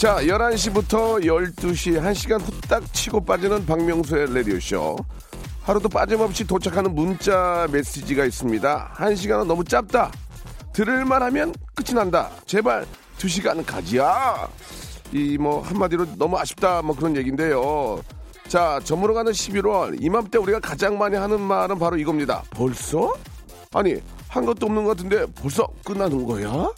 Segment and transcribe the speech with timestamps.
[0.00, 4.96] 자 11시부터 12시 1시간 후딱 치고 빠지는 박명수의 라디오쇼
[5.60, 10.10] 하루도 빠짐없이 도착하는 문자 메시지가 있습니다 1시간은 너무 짧다
[10.72, 12.86] 들을만 하면 끝이 난다 제발
[13.18, 14.48] 2시간 가지야
[15.12, 18.00] 이 뭐 한마디로 너무 아쉽다 뭐 그런 얘기인데요.
[18.48, 22.42] 자, 저물어 가는 11월 이맘때 우리가 가장 많이 하는 말은 바로 이겁니다.
[22.50, 23.12] 벌써?
[23.74, 23.96] 아니,
[24.28, 26.70] 한 것도 없는 것 같은데 벌써 끝나는 거야?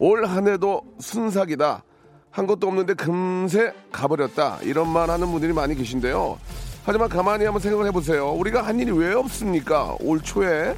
[0.00, 1.84] 올 한 해도 순삭이다.
[2.30, 4.58] 한 것도 없는데 금세 가버렸다.
[4.62, 6.38] 이런 말 하는 분들이 많이 계신데요.
[6.84, 8.30] 하지만 가만히 한번 생각을 해보세요.
[8.32, 9.96] 우리가 한 일이 왜 없습니까?
[10.00, 10.74] 올 초에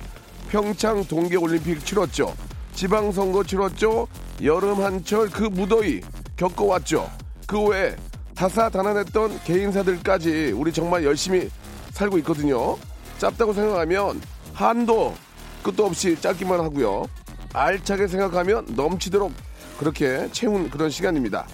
[0.48, 2.34] 평창 동계올림픽 치렀죠.
[2.74, 4.08] 지방선거 치렀죠.
[4.42, 6.00] 여름 한철 그 무더위
[6.36, 7.08] 겪어왔죠.
[7.46, 7.94] 그 외에
[8.34, 11.48] 다사다난했던 개인사들까지 우리 정말 열심히
[11.92, 12.76] 살고 있거든요.
[13.18, 14.20] 짧다고 생각하면
[14.52, 15.14] 한도
[15.62, 17.04] 끝도 없이 짧기만 하고요.
[17.52, 19.32] 알차게 생각하면 넘치도록
[19.78, 21.46] 그렇게 채운 그런 시간입니다.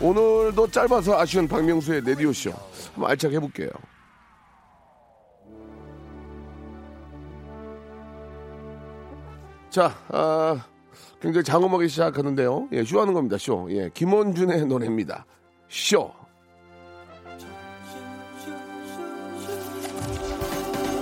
[0.00, 2.52] 오늘도 짧아서 아쉬운 박명수의 레디오쇼
[2.94, 3.68] 한번 알차게 해볼게요.
[9.70, 10.64] 자, 아,
[11.20, 12.68] 굉장히 장엄하게 시작하는데요.
[12.72, 13.68] 예, 쇼하는 겁니다, 쇼.
[13.70, 15.24] 예, 김원준의 노래입니다.
[15.68, 16.12] 쇼.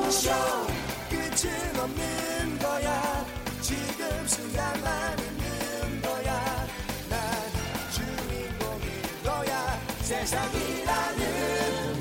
[0.08, 0.57] 끝
[10.08, 11.22] 세상이라는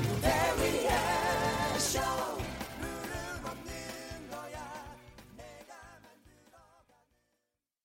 [0.00, 0.88] 무대 위에
[1.78, 2.00] 쇼.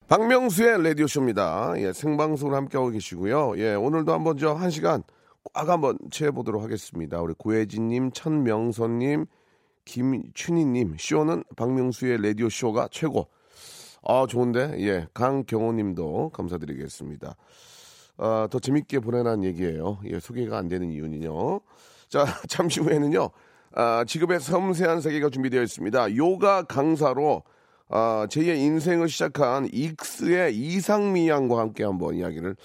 [0.07, 1.73] 박명수의 라디오쇼입니다.
[1.77, 3.57] 예, 생방송으로 함께하고 계시고요.
[3.57, 5.03] 예, 오늘도 한번 저 한 시간
[5.53, 7.19] 꽉 한번 채워보도록 하겠습니다.
[7.21, 9.25] 우리 고혜진님, 천명선님,
[9.83, 13.27] 김춘희님, 쇼는 박명수의 라디오쇼가 최고.
[14.07, 14.75] 아, 좋은데?
[14.79, 17.35] 예, 강경호님도 감사드리겠습니다.
[18.17, 19.99] 아, 더 재밌게 보내란 얘기예요.
[20.05, 21.61] 예, 소개가 안 되는 이유는요.
[22.09, 23.29] 자, 잠시 후에는요.
[23.75, 26.15] 아, 직업의 섬세한 세계가 준비되어 있습니다.
[26.15, 27.43] 요가 강사로
[27.89, 32.55] 아, 제2의 인생을 시작한 익스의 이상미 양과 함께 한번 이야기를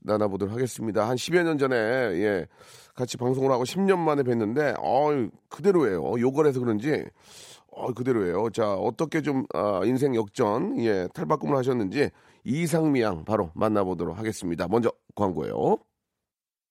[0.00, 1.08] 나눠보도록 하겠습니다.
[1.08, 2.46] 한 10여 년 전에, 예,
[2.94, 6.20] 같이 방송을 하고 10년 만에 뵀는데, 어 그대로예요.
[6.20, 7.04] 요걸 해서 그런지,
[7.70, 8.50] 어 그대로예요.
[8.50, 12.10] 자, 어떻게 좀, 아, 인생 역전, 예, 탈바꿈을 하셨는지,
[12.48, 14.66] 이상미 양 바로 만나보도록 하겠습니다.
[14.68, 15.76] 먼저 광고예요.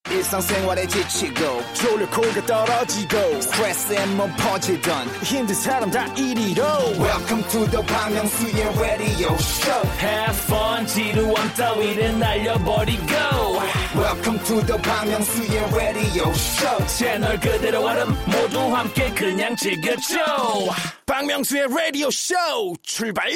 [0.09, 1.41] 일상생활에 지치고,
[1.73, 6.63] 졸려 코가 떨어지고, 스트레스에 몸 퍼지던, 힘든 사람 다 이리로.
[6.97, 13.13] welcome to the Bang Myung-soo's radio show Have fun 지루함 따위를 날려버리고
[13.97, 20.15] welcome to the Bang Myung-soo's radio show 채널 그대로 얼음 모두 함께 그냥 즐겨줘
[21.05, 22.33] 박명수의 라디오 쇼
[22.81, 23.29] 출발!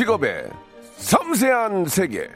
[0.00, 0.48] 직업의
[0.96, 2.26] 섬세한 세계.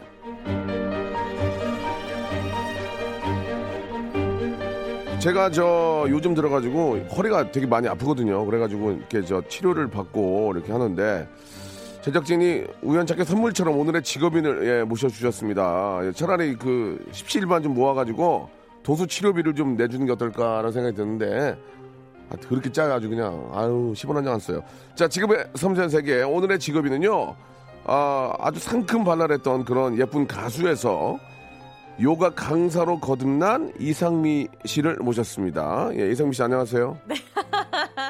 [5.19, 8.45] 제가 저 요즘 들어가지고 허리가 되게 많이 아프거든요.
[8.45, 11.27] 그래가지고 이렇게 저 치료를 받고 이렇게 하는데
[12.03, 16.01] 제작진이 우연찮게 선물처럼 오늘의 직업인을 예, 모셔주셨습니다.
[16.03, 18.51] 예, 차라리 그 십시일반 좀 모아가지고
[18.83, 21.57] 도수 치료비를 좀 내주는 게 어떨까라는 생각이 드는데
[22.29, 24.63] 아, 그렇게 아주 그냥 아유 10원 한 장 안 써요.
[24.95, 27.35] 자 직업의 섬세한 세계 오늘의 직업인은요
[27.87, 31.19] 아, 아주 상큼발랄했던 그런 예쁜 가수에서
[32.01, 35.91] 요가 강사로 거듭난 이상미 씨를 모셨습니다.
[35.95, 36.99] 예, 이상미 씨 안녕하세요.
[37.07, 37.15] 네.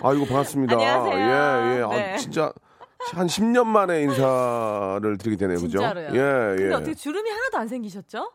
[0.02, 0.74] 아이고 반갑습니다.
[0.74, 1.16] 안녕하세요.
[1.16, 1.82] 예, 예.
[1.82, 2.16] 아, 네.
[2.18, 2.52] 진짜
[3.12, 5.56] 한 10년 만에 인사를 드리게 되네요.
[5.58, 5.78] 그죠?
[5.78, 6.08] 진짜로요.
[6.14, 6.56] 예, 예.
[6.56, 8.30] 근데 어떻게 주름이 하나도 안 생기셨죠?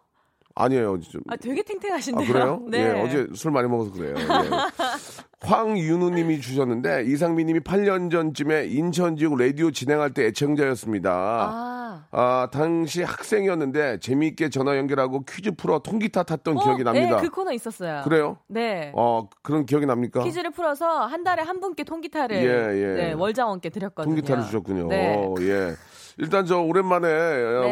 [0.55, 0.99] 아니에요.
[0.99, 2.27] 좀 아, 되게 아, 탱탱하신데요.
[2.27, 2.61] 그래요?
[2.69, 2.79] 네.
[2.79, 4.15] 예, 어제 술 많이 먹어서 그래요.
[4.17, 4.23] 예.
[5.41, 11.11] 황윤우 님이 주셨는데, 이상미 님이 8년 전쯤에 인천 지역 라디오 진행할 때 애청자였습니다.
[11.11, 17.15] 아, 아, 당시 학생이었는데 재미있게 전화 연결하고 퀴즈 풀어 통기타 탔던 기억이 납니다.
[17.17, 18.01] 네, 그 코너 있었어요.
[18.03, 18.37] 그래요?
[18.47, 18.91] 네.
[18.95, 20.23] 어, 그런 기억이 납니까?
[20.23, 22.93] 퀴즈를 풀어서 한 달에 한 분께 통기타를 예, 예.
[22.95, 24.13] 네, 월장원께 드렸거든요.
[24.15, 24.87] 통기타를 주셨군요.
[24.87, 25.15] 네.
[25.15, 25.75] 어, 예.
[26.17, 27.07] 일단 저 오랜만에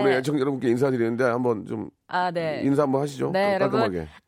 [0.02, 2.62] 우리 애청 여러분께 인사드리는데 한번 좀 아, 네.
[2.64, 3.32] 인사 한번 하시죠.
[3.32, 3.80] 네, 여러분.
[3.80, 3.98] 깔끔하게.
[3.98, 4.27] 안녕하세요.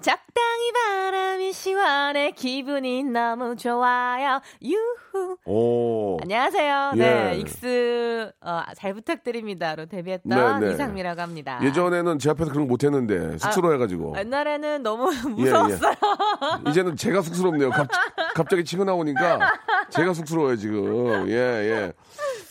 [0.00, 4.40] 적당히 바람이 시원해 기분이 너무 좋아요.
[4.62, 5.36] 유후.
[5.46, 6.18] 오.
[6.20, 6.92] 안녕하세요.
[6.96, 6.98] 예.
[6.98, 10.74] 네, 익스 어, 잘 부탁드립니다로 데뷔했던 네, 네.
[10.74, 11.58] 이상미라고 합니다.
[11.62, 15.94] 예전에는 제 앞에서 그런 거 못했는데 쑥스러워해가지고 옛날에는 너무 예, 무서웠어요.
[16.68, 17.70] 이제는 제가 쑥스럽네요.
[17.70, 17.88] 갑,
[18.34, 19.38] 갑자기 치고 나오니까
[19.90, 21.28] 제가 쑥스러워요 지금.
[21.28, 21.92] 예 예.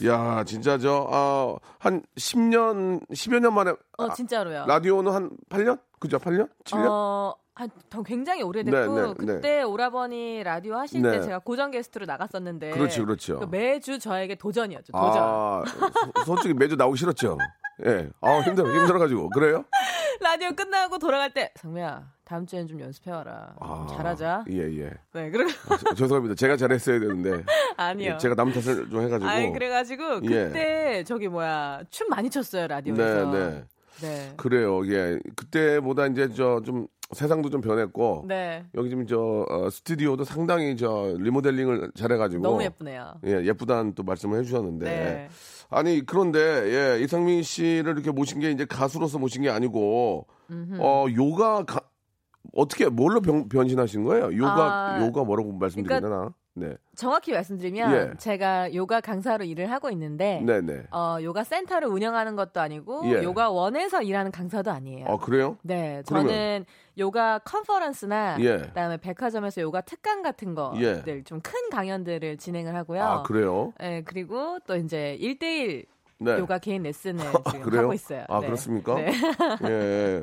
[0.08, 4.66] 야 진짜 저한 10년 10여 년 만에 어, 진짜로요.
[4.68, 5.80] 라디오는 한 8년?
[6.00, 6.18] 그죠?
[6.20, 6.50] 8년?
[6.66, 6.88] 7년?
[6.90, 11.12] 어, 한, 더 굉장히 오래됐고 네, 네, 그때 오라버니 라디오 하실 네.
[11.12, 13.40] 때 제가 고정 게스트로 나갔었는데 그렇죠, 그렇죠.
[13.40, 14.92] 그 매주 저에게 도전이었죠.
[14.92, 15.18] 도전.
[15.24, 17.38] 아, 소- 솔직히 매주 나오기 싫었죠.
[17.86, 18.10] 예.
[18.22, 19.30] 아, 힘들어, 힘들어 가지고.
[19.30, 19.64] 그래요?
[20.22, 23.54] 라디오 끝나고 돌아갈 때 성미야 다음 주엔 좀 연습해 와라.
[23.60, 24.46] 아, 잘하자.
[24.50, 24.92] 예, 예.
[25.14, 25.50] 네, 그리고
[25.88, 26.36] 저- 죄송합니다.
[26.36, 27.44] 제가 잘했어야 되는데.
[27.78, 28.14] 아니요.
[28.14, 29.30] 예, 제가 남 탓을 좀 해 가지고.
[29.30, 30.48] 아니 그래 가지고 예.
[30.48, 33.32] 그때 저기 뭐야 춤 많이 췄어요 라디오에서.
[33.32, 33.66] 네, 네.
[34.02, 34.34] 네.
[34.38, 34.86] 그래요.
[34.88, 35.20] 예.
[35.36, 38.26] 그때보다 이제 저 좀 세상도 좀 변했고.
[38.28, 38.66] 네.
[38.74, 42.42] 여기 지금 저 어, 스튜디오도 상당히 저 리모델링을 잘해가지고.
[42.42, 43.14] 너무 예쁘네요.
[43.26, 44.86] 예, 예쁘다는 또 말씀을 해주셨는데.
[44.86, 45.30] 네.
[45.70, 50.28] 아니, 그런데, 예, 이상민 씨를 이렇게 모신 게 이제 가수로서 모신 게 아니고,
[50.80, 51.82] 어, 요가, 가,
[52.54, 54.36] 어떻게, 뭘로 변, 변신하신 거예요?
[54.36, 56.36] 요가, 아, 요가 뭐라고 말씀드려야 그러니까 되나?
[56.58, 56.76] 네.
[56.96, 58.14] 정확히 말씀드리면 예.
[58.18, 60.84] 제가 요가 강사로 일을 하고 있는데 네네.
[60.92, 63.24] 어, 요가 센터를 운영하는 것도 아니고 예.
[63.24, 65.06] 요가 원에서 일하는 강사도 아니에요.
[65.08, 65.58] 아, 그래요?
[65.64, 66.66] 네, 그러면- 저는
[66.98, 68.58] 요가 컨퍼런스나 예.
[68.60, 70.94] 그다음에 백화점에서 요가 특강 같은 예.
[70.96, 73.04] 것들 좀 큰 강연들을 진행을 하고요.
[73.04, 73.74] 아, 그래요?
[73.80, 75.86] 네, 그리고 또 이제 1대1
[76.18, 76.40] 네.
[76.40, 77.82] 요가 개인 레슨을 지금 그래요?
[77.84, 78.24] 하고 있어요.
[78.30, 78.46] 아, 네.
[78.46, 78.96] 그렇습니까?
[78.96, 79.12] 네.
[79.66, 80.22] 예.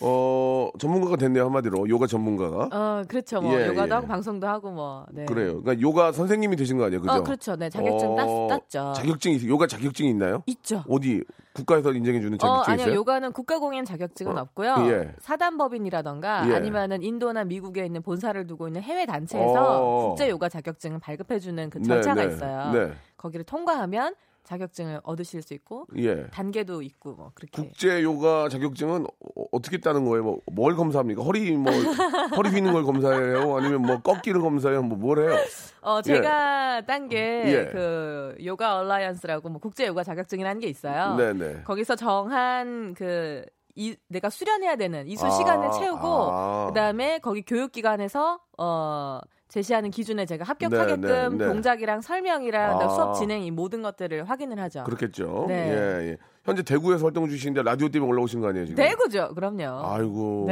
[0.00, 1.88] 어, 전문가가 됐네요, 한마디로.
[1.88, 2.68] 요가 전문가가.
[2.72, 3.40] 어, 그렇죠.
[3.40, 3.94] 뭐 예, 요가도 예.
[3.94, 5.06] 하고 방송도 하고 뭐.
[5.12, 5.24] 네.
[5.26, 5.62] 그래요.
[5.62, 7.00] 그러니까 요가 선생님이 되신 거 아니에요?
[7.02, 7.12] 그죠?
[7.12, 7.54] 어, 그렇죠.
[7.54, 8.92] 네, 자격증 어, 땄, 땄죠.
[8.96, 10.42] 자격증이, 있- 요가 자격증이 있나요?
[10.46, 10.82] 있죠.
[10.88, 11.22] 어디?
[11.52, 12.84] 국가에서 인정해주는 어, 자격증이 아니요.
[12.86, 12.94] 있어요?
[12.96, 14.74] 요가는 국가공인 자격증은 어, 없고요.
[14.88, 15.14] 예.
[15.20, 16.54] 사단법인이라던가 예.
[16.56, 20.08] 아니면은 인도나 미국에 있는 본사를 두고 있는 해외 단체에서 어.
[20.08, 22.72] 국제 요가 자격증을 발급해주는 그 네, 절차가 네, 있어요.
[22.72, 22.92] 네.
[23.16, 26.26] 거기를 통과하면 자격증을 얻으실 수 있고 예.
[26.28, 27.62] 단계도 있고 뭐 그렇게.
[27.62, 30.22] 국제 요가 자격증은 어- 어떻게 따는 거예요?
[30.24, 31.22] 뭐 뭘 검사합니까?
[31.22, 31.72] 허리 뭐
[32.36, 33.56] 허리 휘는 걸 검사해요?
[33.56, 34.82] 아니면 뭐 꺾기를 검사해요?
[34.82, 35.36] 뭐 뭘 해요?
[35.80, 37.16] 어 제가 딴게
[37.46, 37.70] 예.
[37.72, 41.16] 그 요가 얼라이언스라고 뭐 국제 요가 자격증이라는 게 있어요.
[41.16, 41.62] 네네.
[41.64, 46.66] 거기서 정한 그 이, 내가 수련해야 되는 이수 아, 시간을 채우고 아.
[46.68, 51.46] 그다음에 거기 교육 기관에서 어 제시하는 기준에 제가 합격하게끔 네, 네, 네.
[51.46, 52.88] 동작이랑 설명이랑 아.
[52.88, 54.84] 수업 진행 이 모든 것들을 확인을 하죠.
[54.84, 55.46] 그렇겠죠.
[55.48, 55.70] 네.
[55.70, 56.16] 예, 예.
[56.44, 58.82] 현재 대구에서 활동 중이신데 라디오 때문에 올라오신 거 아니에요, 지금?
[58.84, 59.32] 대구죠.
[59.34, 59.80] 그럼요.
[59.86, 60.48] 아이고.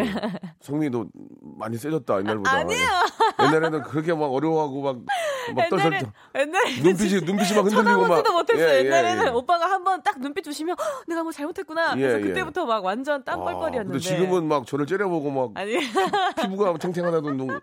[0.61, 1.07] 성민이도
[1.59, 2.53] 많이 세졌다, 옛날보다.
[2.53, 2.61] 네.
[2.61, 2.89] 아니에요.
[3.43, 3.47] 예.
[3.47, 4.99] 옛날에는 그렇게 막 어려워하고 막,
[5.57, 6.01] 막 옛날에
[6.37, 8.09] 옛날에 눈빛이, 눈빛이 막 흔들리고 막.
[8.23, 8.69] 쳐다보지도 못했어요.
[8.69, 9.31] 예, 예, 옛날에는 예.
[9.31, 11.95] 오빠가 한 번 딱 눈빛 주시면 "헉, 내가 뭐 잘못했구나.
[11.97, 12.23] 예, 그래서 예.
[12.29, 13.85] 그때부터 막 완전 아, 땀뻘뻘이었는데.
[13.85, 15.73] 근데 지금은 막 저를 째려보고 막 아니.
[16.41, 17.59] 피부가 탱탱하다도 너무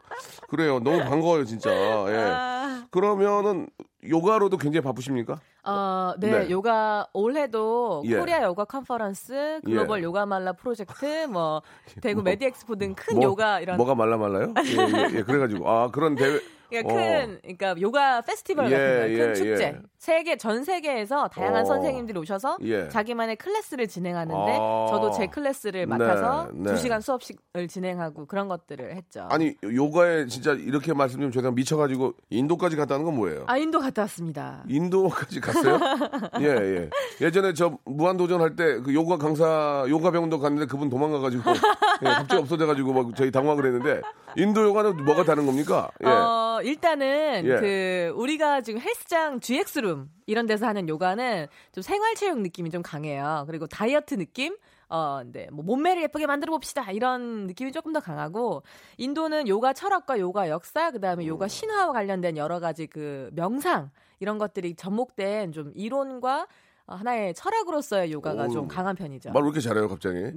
[0.49, 0.79] 그래요.
[0.79, 1.69] 너무 반가워요, 진짜.
[1.71, 2.15] 예.
[2.17, 2.83] 아.
[2.91, 3.67] 그러면은
[4.03, 5.39] 요가로도 굉장히 바쁘십니까?
[5.63, 6.49] 어, 네, 네.
[6.49, 8.17] 요가 올해도 예.
[8.17, 10.03] 코리아 요가 컨퍼런스, 글로벌 예.
[10.03, 11.61] 요가 말라 프로젝트, 뭐
[12.01, 14.53] 대구 메디엑스포 등큰 뭐, 요가 이런 뭐가 말라 말라요?
[14.65, 15.21] 예, 예, 예.
[15.23, 16.39] 그래가지고 아 그런 대회.
[16.69, 16.95] 그러니까 어.
[16.97, 19.17] 큰 그러니까 요가 페스티벌 예, 같은 거예요.
[19.17, 19.63] 큰 예, 축제.
[19.63, 19.79] 예.
[19.97, 21.65] 세계 전 세계에서 다양한 어.
[21.65, 22.87] 선생님들이 오셔서 예.
[22.89, 24.87] 자기만의 클래스를 진행하는데 아.
[24.89, 26.69] 저도 제 클래스를 맡아서 네, 네.
[26.71, 29.27] 두 시간 수업식을 진행하고 그런 것들을 했죠.
[29.29, 33.45] 아니 요가에 진짜 이렇게 말씀드리면 제가 미쳐가지고 인도까지 갔다는 건 뭐예요?
[33.47, 34.63] 아, 인도 갔다 왔습니다.
[34.67, 35.79] 인도까지 갔어요?
[36.41, 36.89] 예, 예.
[37.21, 41.43] 예전에 저 무한도전 할 때 그 요가 강사, 요가 병원도 갔는데 그분 도망가가지고,
[42.03, 44.01] 예, 갑자기 없어져가지고 막 저희 당황을 했는데,
[44.35, 45.89] 인도 요가는 뭐가 다른 겁니까?
[46.03, 46.07] 예.
[46.07, 47.59] 어, 일단은 예.
[47.59, 53.45] 그 우리가 지금 헬스장 GX룸 이런 데서 하는 요가는 좀 생활체육 느낌이 좀 강해요.
[53.47, 54.55] 그리고 다이어트 느낌?
[54.89, 55.47] 어, 네.
[55.51, 56.89] 뭐 몸매를 예쁘게 만들어 봅시다.
[56.91, 58.63] 이런 느낌이 조금 더 강하고
[58.97, 61.27] 인도는 요가 철학과 요가 역사, 그다음에 음.
[61.27, 66.47] 요가 신화와 관련된 여러 가지 그 명상 이런 것들이 접목된 좀 이론과
[66.89, 68.49] 어, 하나의 철학으로서의 요가가 오.
[68.49, 69.31] 좀 강한 편이죠.
[69.31, 70.31] 말 왜 이렇게 잘해요, 갑자기?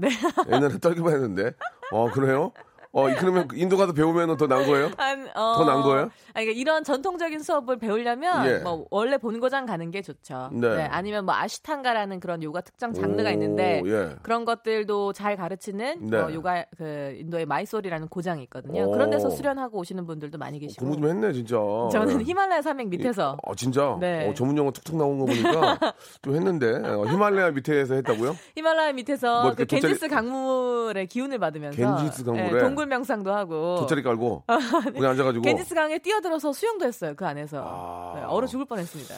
[0.50, 1.52] 옛날에 떨기만 했는데.
[1.92, 2.52] 어, 그래요?
[2.92, 4.90] 어, 그러면 인도 가서 배우면 더 나은 거예요?
[4.96, 6.00] 한, 어, 더 나은 거예요?
[6.34, 8.58] 아니, 그러니까 이런 전통적인 수업을 배우려면 예.
[8.58, 10.50] 뭐 원래 본고장 가는 게 좋죠.
[10.52, 10.84] 네.
[10.90, 14.16] 아니면 뭐 아시탄가라는 그런 요가 특정 장르가 있는데 오, 예.
[14.22, 16.16] 그런 것들도 잘 가르치는 네.
[16.16, 18.88] 어, 요가 그 인도의 마이소리라는 고장이 있거든요.
[18.88, 18.90] 오.
[18.90, 20.84] 그런 데서 수련하고 오시는 분들도 많이 계시고.
[20.84, 21.56] 공부 좀 했네, 진짜.
[21.92, 22.24] 저는 예.
[22.24, 23.96] 히말라야 산맥 밑에서 어, 진짜?
[24.00, 24.28] 네.
[24.28, 25.78] 어, 전문 용어 툭툭 나온 거 보니까
[26.22, 26.72] 좀 했는데.
[26.74, 28.34] 어, 히말라야 밑에서 했다고요?
[28.56, 32.60] 히말라야 밑에서 뭐 그 겐지스 강물의 기운을 받으면서 겐지스 강물에?
[32.80, 34.44] 예, 동굴 명상도 하고 돗자리 깔고
[34.94, 38.12] 그냥 앉아가지고 겐지스 강에 뛰어들어서 수영도 했어요 그 안에서 아.
[38.16, 39.14] 네, 얼어 죽을 뻔했습니다.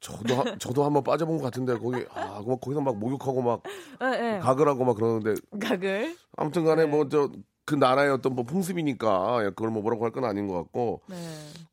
[0.00, 3.62] 저도 하- 저도 한번 빠져본 것 같은데 거기 아막 거기서 막 목욕하고 막
[4.02, 4.38] 예, 예.
[4.40, 6.90] 가글 하고 막 그러는데 각을 아무튼간에 네.
[6.90, 7.30] 뭐저
[7.64, 11.16] 그 나라의 어떤 뭐 풍습이니까 예, 그걸 뭐 뭐라고 할 건 아닌 것 같고 네.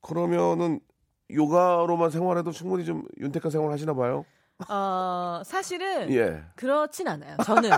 [0.02, 0.80] 그러면은
[1.32, 4.26] 요가로만 생활해도 충분히 좀 윤택한 생활 하시나 봐요.
[4.68, 6.44] 어 사실은 예.
[6.56, 7.38] 그렇진 않아요.
[7.46, 7.74] 저는 예,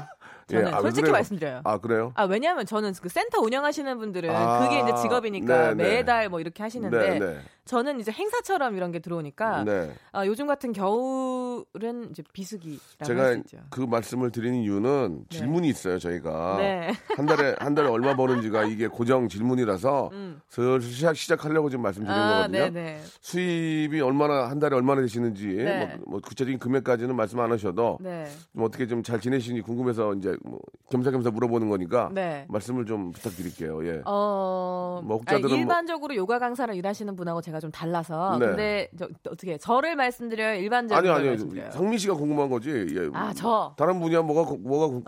[0.51, 1.13] 저는 아, 왜 솔직히 그래요?
[1.13, 1.61] 말씀드려요.
[1.63, 2.11] 아 그래요?
[2.15, 5.83] 아 왜냐하면 저는 그 센터 운영하시는 분들은 아, 그게 이제 직업이니까 네, 네.
[5.95, 7.39] 매달 뭐 이렇게 하시는데 네, 네.
[7.65, 9.93] 저는 이제 행사처럼 이런 게 들어오니까 네.
[10.11, 13.63] 아, 요즘 같은 겨울은 이제 비수기라고 수 제가.
[13.69, 15.37] 그 말씀을 드리는 이유는 네.
[15.37, 16.57] 질문이 있어요, 저희가.
[16.57, 16.91] 네.
[17.15, 20.41] 한 달에 한 달에 얼마 버는지가 이게 고정 질문이라서 음.
[20.49, 22.59] 슬슬 시작 시작하려고 지금 말씀드리는 아, 거거든요.
[22.71, 23.01] 네네.
[23.21, 25.85] 수입이 얼마나 한 달에 얼마나 되시는지 네.
[25.97, 28.25] 뭐, 뭐 구체적인 금액까지는 말씀 안 하셔도 네.
[28.53, 30.59] 좀 어떻게 좀 잘 지내시는지 궁금해서 이제 뭐
[30.91, 32.45] 겸사겸사 물어보는 거니까 네.
[32.49, 33.85] 말씀을 좀 부탁드릴게요.
[33.87, 34.01] 예.
[34.05, 38.37] 어, 뭐 아니, 혹자들은 뭐- 일반적으로 요가 강사로 일하시는 분하고 제가 좀 달라서.
[38.39, 38.45] 네.
[38.47, 40.55] 근데 저, 어떻게 저를 말씀드려요?
[40.55, 41.29] 일반적으로 아니요.
[41.29, 41.71] 말씀드려요.
[41.71, 42.69] 상민 씨가 궁금한 거지.
[42.71, 43.09] 예.
[43.13, 43.73] 아, 저.
[43.77, 45.03] 다른 분이야 뭐가 구- 뭐가 구-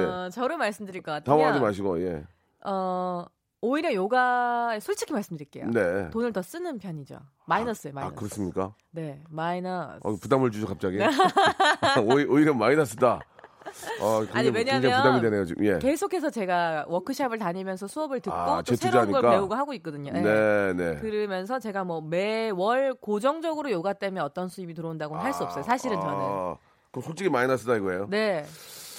[0.00, 0.04] 예.
[0.04, 1.36] 어, 저를 말씀드릴 것 같아요.
[1.36, 2.24] 당황하지 마시고 예.
[2.64, 3.24] 어,
[3.60, 5.66] 오히려 요가에 솔직히 말씀드릴게요.
[5.70, 6.10] 네.
[6.10, 7.18] 돈을 더 쓰는 편이죠.
[7.46, 8.16] 마이너스예요, 아 마이너스.
[8.16, 8.74] 그렇습니까?
[8.90, 10.00] 네, 마이너스.
[10.02, 10.98] 어, 부담을 주죠 갑자기.
[12.06, 13.20] 오히- 오히려 마이너스다.
[14.00, 15.64] 어, 굉장히, 아니, 왜냐면 부담이 되네요 지금.
[15.64, 15.78] 예.
[15.78, 19.22] 계속해서 제가 워크샵을 다니면서 수업을 듣고 아, 또 새로운 걸?
[19.22, 20.12] 배우고 하고 있거든요.
[20.14, 20.20] 예.
[20.20, 20.96] 네, 네.
[20.96, 25.62] 그러면서 제가 뭐 매월 고정적으로 요가 때문에 어떤 수입이 들어온다고는 할 수 없어요.
[25.62, 26.16] 사실은 저는.
[26.18, 26.56] 아,
[26.90, 28.06] 그럼 솔직히 마이너스다 이거예요?
[28.08, 28.44] 네.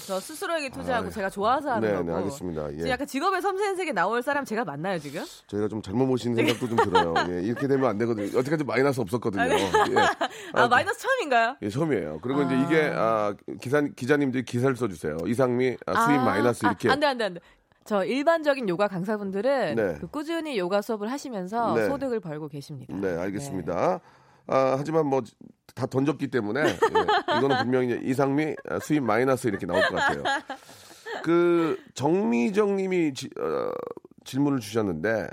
[0.10, 2.10] 저 스스로에게 투자하고 아, 제가 좋아서 하는 네, 거고.
[2.10, 2.72] 네, 알겠습니다.
[2.72, 2.78] 예.
[2.78, 5.24] 지금 약간 직업의 섬세한 세계 나올 사람 제가 맞나요 지금?
[5.46, 7.13] 저희가 좀 잘못 보시는 생각도 좀 들어요.
[7.30, 8.36] 예, 이렇게 되면 안 되거든요.
[8.36, 9.44] 여태까지 마이너스 없었거든요.
[9.44, 9.70] 예.
[10.54, 11.58] 아, 마이너스 처음인가요?
[11.62, 12.22] 예, 처음이에요.
[12.24, 15.18] 그리고 이제 이게 아, 기사 기자님들이 기사를 써주세요.
[15.28, 16.89] 이상미 아, 수입 마이너스 이렇게.
[16.89, 17.39] 아, 안돼 안돼 안돼.
[17.86, 19.96] 저 일반적인 요가 강사분들은 네.
[20.01, 21.86] 그 꾸준히 요가 수업을 하시면서 네.
[21.86, 22.96] 소득을 벌고 계십니다.
[22.98, 24.00] 네, 알겠습니다.
[24.50, 25.22] 아, 하지만 뭐
[25.75, 30.24] 다 던졌기 때문에 예, 이거는 분명히 이상미 아, 수입 마이너스 이렇게 나올 것 같아요.
[31.24, 33.72] 그 정미정님이 지- 어,
[34.25, 35.27] 질문을 주셨는데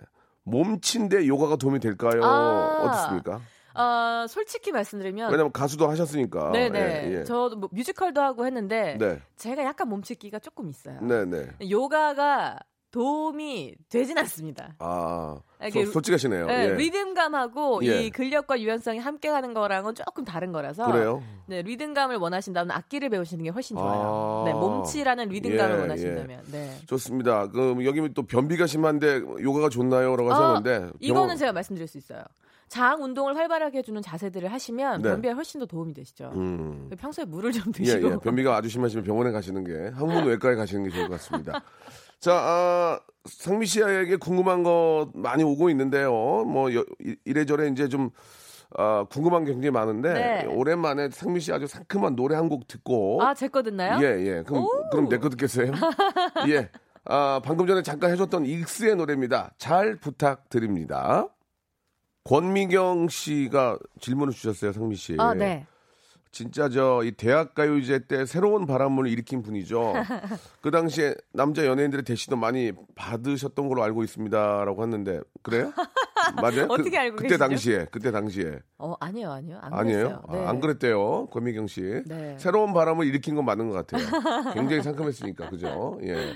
[0.45, 2.23] 몸친데 요가가 도움이 될까요?
[2.23, 2.83] 아.
[2.83, 3.41] 어떻습니까?
[3.75, 6.53] 어, 솔직히 말씀드리면 왜냐면 가수도 하셨으니까.
[6.53, 6.79] 네네.
[6.79, 7.25] 예, 예.
[7.25, 11.01] 저도 뭐 뮤지컬도 하고 했는데 네, 제가 약간 몸치기가 조금 있어요.
[11.03, 11.49] 네, 네.
[11.69, 12.59] 요가가
[12.91, 14.77] 도움이 되진 않습니다.
[14.79, 16.47] 아, 이게 솔- 솔직하시네요.
[16.47, 16.75] 네, 예.
[16.75, 18.03] 리듬감하고 예.
[18.03, 21.23] 이 근력과 유연성이 함께하는 거랑은 조금 다른 거라서 그래요?
[21.47, 24.45] 네, 리듬감을 원하신다면 악기를 배우시는 게 훨씬 좋아요.
[24.47, 24.51] 아.
[24.51, 26.45] 네, 몸치라는 리듬감을 예, 원하신다면.
[26.53, 26.77] 네.
[26.87, 27.49] 좋습니다.
[27.49, 32.23] 그럼 여기 또 변비가 심한데 요가가 좋나요?라고 하셨는데 아, 이거는 병원- 제가 말씀드릴 수 있어요.
[32.69, 35.09] 장 운동을 활발하게 해주는 자세들을 하시면 네.
[35.11, 36.33] 변비에 훨씬 더 도움이 되시죠.
[36.35, 36.91] 음.
[36.99, 38.11] 평소에 물을 좀 예, 드시고.
[38.11, 38.17] 예.
[38.17, 41.63] 변비가 아주 심하시면 병원에 가시는 게 항문외과에 가시는 게 좋을 것 같습니다.
[42.21, 46.11] 자, 아, 상미 씨에게 궁금한 거 많이 오고 있는데요.
[46.13, 48.11] 뭐 여- 이- 이래저래 이제 좀
[48.79, 50.47] 아, 궁금한 게 굉장히 많은데 네.
[50.47, 53.99] 오랜만에 상미 씨 아주 상큼한 노래 한 곡 듣고 아, 제 거 듣나요?
[54.05, 54.43] 예, 예.
[54.43, 54.71] 그럼 오.
[54.91, 55.71] 그럼 내 거 듣겠어요?
[56.51, 56.69] 예.
[57.05, 59.53] 아, 방금 전에 잠깐 해줬던 익스의 노래입니다.
[59.59, 61.29] 잘 부탁드립니다.
[62.25, 65.17] 권미경 씨가 질문을 주셨어요, 상미 씨.
[65.19, 65.65] 아, 네.
[66.37, 69.95] 진짜 저 이 대학 가요제 때 새로운 바람을 일으킨 분이죠.
[70.61, 75.73] 그 당시에 남자 연예인들의 대시도 많이 받으셨던 걸로 알고 있습니다라고 했는데 그래요?
[76.43, 76.67] 맞아요?
[76.69, 77.39] 어떻게 그, 알고 그때 계시죠?
[77.39, 79.59] 당시에 그때 당시에 어, 아니요, 아니요.
[79.63, 80.09] 안 아니에요?
[80.31, 80.39] 네.
[80.45, 82.03] 아, 안 그랬대요, 권미경 씨.
[82.05, 82.37] 네.
[82.39, 84.05] 새로운 바람을 일으킨 건 맞는 것 같아요.
[84.53, 85.99] 굉장히 상큼했으니까 그죠?
[86.03, 86.35] 예.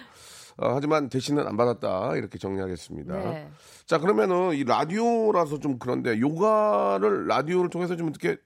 [0.56, 3.14] 어, 하지만 대신은 안 받았다 이렇게 정리하겠습니다.
[3.18, 3.48] 네.
[3.84, 8.38] 자 그러면은 이 라디오라서 좀 그런데 요가를 라디오를 통해서 좀 어떻게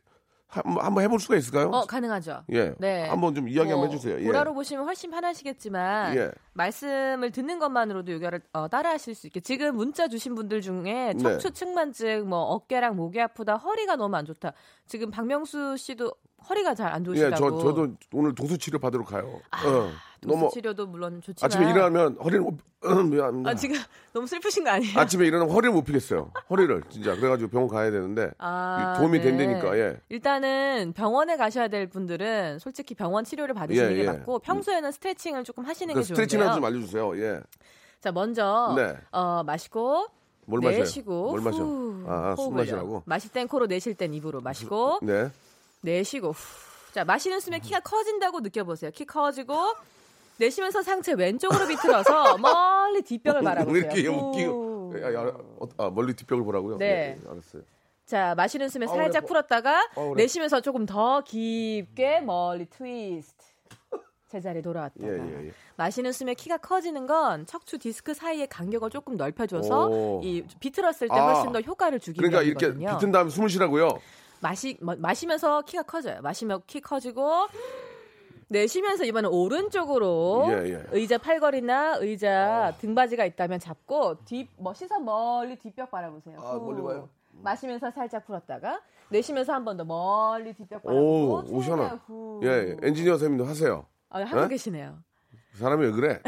[0.55, 1.67] 한- 한번 해볼 수가 있을까요?
[1.69, 2.45] 어, 가능하죠.
[2.53, 2.75] 예.
[2.79, 3.09] 네.
[3.09, 4.21] 한번 좀 이야기 한번 뭐, 해주세요.
[4.21, 4.25] 예.
[4.25, 6.31] 보라로 보시면 훨씬 편하시겠지만 예.
[6.53, 11.19] 말씀을 듣는 것만으로도 요가를 어, 따라하실 수 있게 지금 문자 주신 분들 중에 네.
[11.19, 14.53] 척추 측만증, 뭐 어깨랑 목이 아프다, 허리가 너무 안 좋다.
[14.87, 16.13] 지금 박명수 씨도
[16.49, 17.37] 허리가 잘안 예, 좋으시다고.
[17.37, 19.41] 저 저도 오늘 도수 치료 받으러 가요.
[19.67, 19.91] 어.
[20.29, 22.55] 너무 치료도 물론 좋지만 아침에 일어나면 허리를 못.
[23.47, 23.77] 아, 지금
[24.13, 24.99] 너무 슬프신 거 아니에요?
[24.99, 26.31] 아침에 일어나면 허리를 못 피겠어요.
[26.51, 29.25] 허리를 진짜 그래가지고 병원 가야 되는데 아, 이 도움이 네.
[29.25, 29.79] 된다니까.
[29.79, 29.97] 예.
[30.11, 34.07] 일단은 병원에 가셔야 될 분들은 솔직히 병원 치료를 받으시는 예, 게 예.
[34.07, 36.15] 맞고 평소에는 스트레칭을 조금 하시는 그게 좋은데요.
[36.27, 37.19] 스트레칭이나 좀 알려주세요.
[37.23, 37.41] 예.
[38.01, 38.95] 자, 먼저 네.
[39.13, 40.07] 어, 마시고
[40.47, 40.81] 뭘 마셔요?
[40.81, 41.57] 내쉬고 뭘 마셔?
[41.57, 42.57] 후, 아, 아, 술 호흡을요.
[42.59, 43.03] 마시라고?
[43.07, 45.31] 마실 땐 코로 내쉴 땐 입으로 마시고 네.
[45.81, 46.65] 내쉬고 후.
[46.93, 48.91] 자, 마시는 숨에 키가 커진다고 느껴보세요.
[48.95, 49.57] 키 커지고
[50.39, 53.77] 내쉬면서 상체 왼쪽으로 비틀어서 멀리 뒷벽을 왜 바라보세요.
[53.85, 54.07] 이렇게.
[54.09, 54.95] 웃기고?
[55.03, 55.21] 야, 야,
[55.59, 56.79] 어, 아, 멀리 뒷벽을 보라고요?
[56.79, 57.19] 네.
[57.21, 57.63] 예, 알았어요.
[58.07, 59.27] 자, 마시는 숨에 어, 살짝 그래.
[59.29, 60.23] 풀었다가 어, 그래.
[60.25, 63.45] 내쉬면서 조금 더 깊게 멀리 트위스트.
[64.29, 65.53] 제자리 돌아왔다가 예, 예, 예.
[65.77, 70.21] 마시는 숨에 키가 커지는 건 척추 디스크 사이의 간격을 조금 넓혀줘서 오.
[70.25, 71.35] 이 비틀었을 때 아.
[71.35, 72.73] 훨씬 더 효과를 주기 그러니까 이렇게.
[72.75, 73.91] 비튼 다음에 숨을 쉬라고요.
[74.41, 76.21] 마시 마, 마시면서 키가 커져요.
[76.23, 77.47] 마시면 키 커지고
[78.49, 80.83] 내쉬면서 이번엔 오른쪽으로 예, 예.
[80.93, 86.39] 의자 팔걸이나 의자 등받이가 있다면 잡고 뒷 뭐 시선 멀리 뒷벽 바라보세요.
[86.41, 86.67] 아, 후.
[86.73, 87.09] 멀리 봐요?
[87.33, 91.63] 마시면서 살짝 풀었다가 내쉬면서 한 번 더 멀리 뒷벽 오, 바라보고 오.
[91.63, 92.41] 최대한 후.
[92.45, 92.77] 예, 예.
[92.83, 93.87] 엔지니어 선생님도 하세요.
[94.11, 94.49] 아, 하고 예?
[94.49, 94.99] 계시네요.
[95.59, 96.21] 사람이 왜 그래?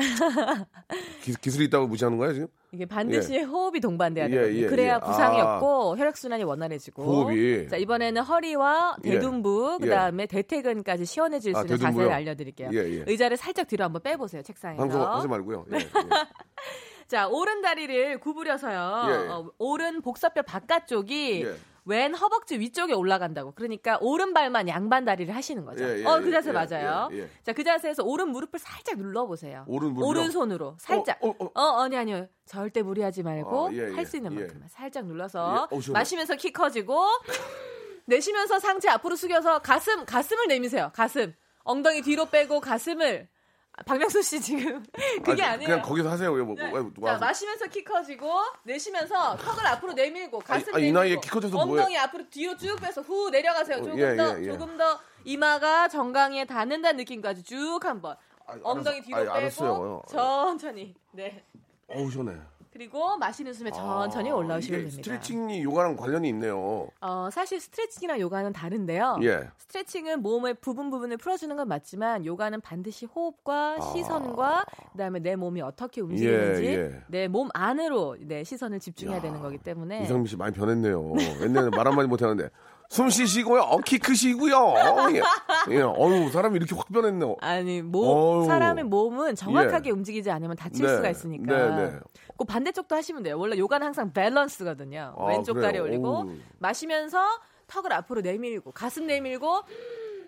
[1.41, 2.47] 기, 술이 있다고 무시하는 거야 지금?
[2.73, 4.59] 이게 반드시 호흡이 동반돼야 예, 되거든요.
[4.59, 5.07] 예, 그래야 예.
[5.07, 5.57] 부상이 아.
[5.57, 7.03] 없고 혈액 순환이 원활해지고.
[7.03, 7.69] 호흡이.
[7.69, 9.11] 자 이번에는 허리와 예.
[9.11, 9.85] 대둔부 예.
[9.85, 12.05] 그다음에 대퇴근까지 시원해질 수 아, 있는 대둔부요?
[12.05, 12.71] 자세를 알려드릴게요.
[12.73, 13.05] 예, 예.
[13.07, 14.81] 의자를 살짝 뒤로 한번 빼보세요 책상에서.
[14.81, 15.65] 방송 하지 말고요.
[15.73, 15.81] 예, 예.
[17.09, 19.05] 자 오른 다리를 구부려서요.
[19.09, 19.29] 예, 예.
[19.29, 21.55] 어, 오른 복사뼈 바깥쪽이 예.
[21.87, 23.53] 왼 허벅지 위쪽에 올라간다고.
[23.53, 25.85] 그러니까 오른발만 양반 다리를 하시는 거죠.
[25.85, 27.09] 예, 예, 어, 그 예, 자세 예, 맞아요.
[27.13, 27.29] 예, 예.
[27.45, 29.65] 자, 그 자세에서 오른 무릎을 살짝 눌러보세요.
[29.69, 30.31] 오른 무릎이요?
[30.31, 31.19] 손으로 살짝.
[31.23, 31.83] 어, 어, 어, 어.
[31.83, 32.27] 아니 아니요.
[32.45, 34.41] 절대 무리하지 말고 아, 예, 예, 할수 있는 예.
[34.41, 35.81] 만큼만 살짝 눌러서 예, 어.
[35.93, 37.05] 마시면서 키 커지고
[38.07, 40.91] 내쉬면서 상체 앞으로 숙여서 가슴 가슴을 내미세요.
[40.93, 43.36] 가슴 엉덩이 뒤로 빼고 가슴을 아,
[43.85, 44.83] 박명수 씨 지금
[45.23, 45.69] 그게 아니, 아니에요.
[45.69, 46.33] 그냥 거기서 하세요.
[46.33, 46.65] 왜, 뭐, 네.
[46.73, 47.19] 왜, 자, 와서.
[47.21, 48.31] 마시면서 키 커지고
[48.63, 51.83] 내쉬면서 턱을 앞으로 내밀고 가슴 이 내밀고 나이에 키 커져서 뭐해?
[51.83, 53.79] 엉덩이 앞으로 뒤로 쭉 빼서 후 내려가세요.
[53.83, 54.53] 조금 예, 더 예, 예.
[54.53, 58.17] 조금 더 이마가 정강이에 닿는다는 느낌까지 쭉 한번
[58.47, 59.03] 아니, 엉덩이.
[59.03, 60.03] 뒤로 아니, 빼고 알았어요.
[60.09, 61.45] 천천히 네
[61.89, 62.33] 어우 시원해.
[62.77, 64.97] 그리고 마시는 숨에 천천히 아, 올라오시면 됩니다.
[64.97, 66.89] 스트레칭이 요가랑 관련이 있네요.
[67.01, 69.21] 어, 사실 스트레칭이랑 요가는 다른데요.
[69.23, 69.49] 예.
[69.57, 73.81] 스트레칭은 몸의 부분 부분을 풀어주는 건 맞지만 요가는 반드시 호흡과 아.
[73.81, 77.03] 시선과 그다음에 내 몸이 어떻게 움직이는지 예, 예.
[77.07, 81.15] 내몸 안으로 내 시선을 집중해야 되는 거기 때문에 이상민 씨 많이 변했네요.
[81.41, 82.51] 옛날에 말 한마디 못하는데
[82.89, 83.63] 숨 쉬시고요.
[83.63, 84.75] 어, 키 크시고요.
[85.15, 85.75] 예.
[85.77, 85.81] 예.
[85.81, 87.37] 어우 사람이 이렇게 확 변했네요.
[87.41, 88.45] 아니 몸 어우.
[88.45, 90.95] 사람의 몸은 정확하게 움직이지 않으면 다칠 네.
[90.95, 91.77] 수가 있으니까.
[91.77, 91.99] 네, 네.
[92.37, 93.39] 그 반대쪽도 하시면 돼요.
[93.39, 95.15] 원래 요가는 항상 밸런스거든요.
[95.19, 95.67] 아, 왼쪽 그래요?
[95.69, 96.33] 다리 올리고 어우.
[96.59, 97.19] 마시면서
[97.67, 99.63] 턱을 앞으로 내밀고 가슴 내밀고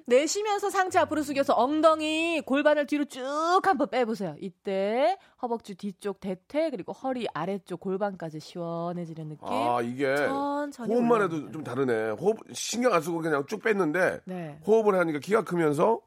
[0.06, 3.22] 내쉬면서 상체 앞으로 숙여서 엉덩이 골반을 뒤로 쭉
[3.62, 4.36] 한번 빼보세요.
[4.40, 9.46] 이때 허벅지 뒤쪽 대퇴 그리고 허리 아래쪽 골반까지 시원해지는 느낌.
[9.46, 11.22] 아 이게 천천히 호흡만.
[11.22, 12.12] 해도 좀 다르네.
[12.12, 16.00] 호흡 신경 안 쓰고 그냥 쭉 뺐는데 네, 호흡을 하니까 키가 크면서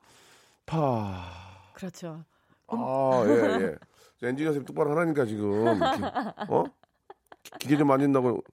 [0.66, 1.22] 파.
[1.74, 2.24] 그렇죠.
[2.68, 3.32] 아, 예,
[3.66, 3.76] 예.
[4.22, 5.66] 저 엔지니어 선생님 똑바로 하라니까 지금.
[6.48, 6.64] 어?
[7.44, 8.44] 기- 기계 좀 만진다고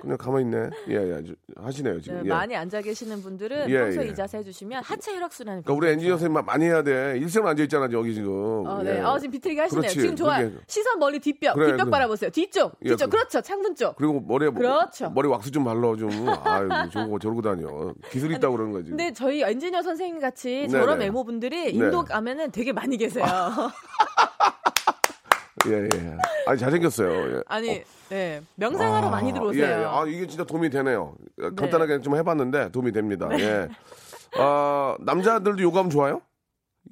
[0.00, 0.70] 그냥 가만히 있네.
[0.88, 1.22] 예, 예.
[1.22, 2.22] 저- 하시네요, 네, 지금.
[2.24, 2.28] 예.
[2.30, 4.08] 많이 앉아 계시는 분들은 예, 평소에 예.
[4.08, 7.18] 이 자세 해주시면 하체 혈액 순환이 그러니까 우리 엔지니어 선생님 많이 해야 돼.
[7.18, 8.66] 일생 앉아 있잖아, 여기 지금.
[8.66, 8.96] 어, 네.
[8.96, 9.00] 예.
[9.02, 9.80] 어, 지금 비틀기 하시네요.
[9.82, 10.00] 그렇지.
[10.00, 10.48] 지금 좋아요.
[10.48, 10.64] 그렇게.
[10.66, 11.90] 시선 멀리 뒷벽, 그래, 뒷벽 그래.
[11.90, 12.30] 바라보세요.
[12.30, 13.10] 뒤쪽, 예, 뒤쪽.
[13.10, 13.42] 그- 그렇죠.
[13.42, 13.96] 창문 쪽.
[13.96, 15.10] 그리고 머리에 뭐- 그렇죠.
[15.10, 16.08] 머리 왁스 좀 발라 좀.
[16.44, 17.92] 아유, 저러고 저러고 다녀.
[18.10, 18.88] 기술 있다고 그러는 거지.
[18.88, 21.04] 근데 저희 엔지니어 선생님 같이 네, 저런 네.
[21.04, 21.70] 외모분들이 네.
[21.70, 23.24] 인도 가면은 되게 많이 계세요.
[25.68, 26.16] 예, 예.
[26.46, 27.36] 아니 잘생겼어요.
[27.36, 27.42] 예.
[27.46, 28.40] 아니, 네.
[28.56, 29.64] 명상하러 아, 많이 들어오세요.
[29.64, 29.84] 예, 예.
[29.84, 31.14] 아, 이게 진짜 도움이 되네요.
[31.56, 33.28] 간단하게 좀 해봤는데 도움이 됩니다.
[33.38, 33.68] 예.
[34.38, 36.20] 아, 남자들도 요가하면 좋아요?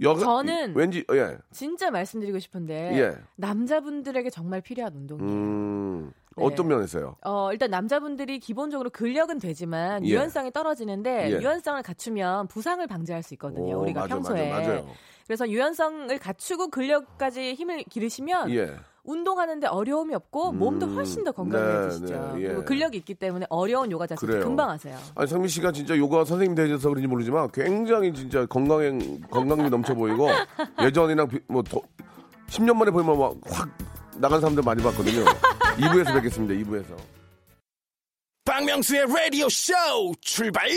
[0.03, 1.37] 여가, 저는- 왠지, 예.
[1.53, 3.17] 진짜 말씀드리고 싶은데 예.
[3.37, 5.31] 남자분들에게 정말 필요한 운동이에요.
[5.31, 6.24] 음, 네.
[6.37, 7.17] 어떤 면에서요?
[7.25, 10.09] 어, 일단 남자분들이 기본적으로 근력은 되지만 예.
[10.11, 11.41] 유연성이 떨어지는데 예.
[11.41, 13.77] 유연성을 갖추면 부상을 방지할 수 있거든요.
[13.79, 14.51] 오, 우리가 맞아, 평소에.
[14.51, 14.87] 맞아, 맞아요.
[15.27, 18.75] 그래서 유연성을 갖추고 근력까지 힘을 기르시면 예.
[19.05, 22.07] 운동하는데 어려움이 없고 몸도 음, 훨씬 더 건강해지시죠.
[22.07, 22.47] 네, 네, 예.
[22.49, 24.43] 그리고 근력이 있기 때문에 어려운 요가 그래요.
[24.43, 24.97] 금방 하세요.
[25.15, 28.99] 아니, 상민 씨가 진짜 요가 선생님 되셔서 그런지 모르지만 굉장히 진짜 건강해,
[29.31, 30.29] 건강미 넘쳐 보이고
[30.83, 31.81] 예전이랑 비- 뭐 더,
[32.49, 33.69] 10년 만에 보면 막확
[34.17, 35.25] 나간 사람들 많이 봤거든요.
[35.77, 36.97] 2부에서 뵙겠습니다, 2부에서.
[38.45, 39.73] 박명수의 라디오 쇼
[40.21, 40.69] 출발!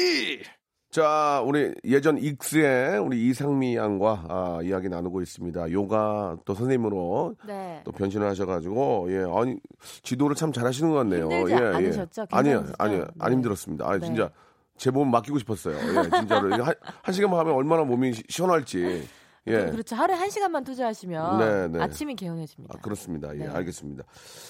[0.90, 5.72] 자, 우리 예전 익스의 우리 이상미 양과 아, 이야기 나누고 있습니다.
[5.74, 7.82] 요가 또 선생님으로 네.
[7.84, 9.58] 또 변신을 하셔가지고 예 아니
[10.04, 11.30] 지도를 참 잘하시는 것 같네요.
[11.30, 12.26] 힘들지 예, 않으셨죠?
[12.32, 12.76] 아니요, 괜찮으시죠?
[12.80, 13.36] 아니요, 안 네.
[13.36, 13.86] 힘들었습니다.
[13.88, 14.06] 아 네.
[14.06, 14.30] 진짜
[14.78, 15.76] 제 몸 맡기고 싶었어요.
[15.76, 19.08] 예, 진짜로 한, 한 시간만 하면 얼마나 몸이 시- 시원할지.
[19.48, 19.66] 예.
[19.72, 19.96] 그렇죠.
[19.96, 21.84] 하루에 한 시간만 투자하시면 네, 네.
[21.84, 22.76] 아침이 개운해집니다.
[22.78, 23.34] 아, 그렇습니다.
[23.36, 23.48] 예, 네.
[23.48, 24.04] 알겠습니다.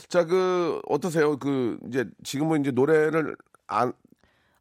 [0.08, 1.38] 자, 그 어떠세요?
[1.38, 3.36] 그 이제 지금은 이제 노래를
[3.68, 3.94] 안,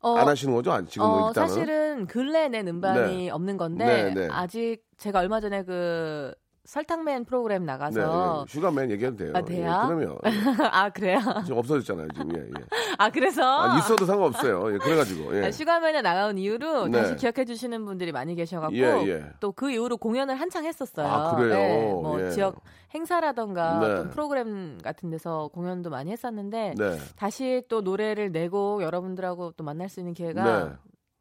[0.01, 0.73] 어, 안 하시는 거죠?
[0.73, 1.49] 아, 지금은 어, 일단은.
[1.49, 3.31] 사실은 근래 낸 음반이 네.
[3.31, 4.29] 없는 건데 네, 네.
[4.31, 6.33] 아직 제가 얼마 전에 그
[6.67, 8.53] 설탕맨 프로그램 네, 나가서 예.
[8.53, 9.33] 슈가맨 얘기해도 돼요.
[9.35, 9.59] 아, 돼요?
[9.61, 10.19] 예, 그럼요.
[10.73, 11.19] 아 그래요?
[11.45, 12.37] 지금 없어졌잖아요, 지금.
[12.37, 12.65] 예, 예.
[12.99, 14.75] 아 그래서 아, 있어도 상관없어요.
[14.75, 15.37] 예, 그래가지고.
[15.39, 15.47] 예.
[15.47, 17.01] 아, 슈가맨에 나가온 이후로 네.
[17.01, 19.25] 다시 기억해 주시는 분들이 많이 계셔갖고 예, 예.
[19.41, 21.07] 또그 이후로 공연을 한창 했었어요.
[21.07, 21.51] 아, 그래요?
[21.55, 22.31] 네, 뭐 예.
[22.31, 22.61] 지역
[22.95, 23.87] 행사라던가 네.
[23.87, 26.99] 어떤 프로그램 같은 데서 공연도 많이 했었는데 네.
[27.17, 30.73] 다시 또 노래를 내고 여러분들하고 또 만날 수 있는 기회가 네.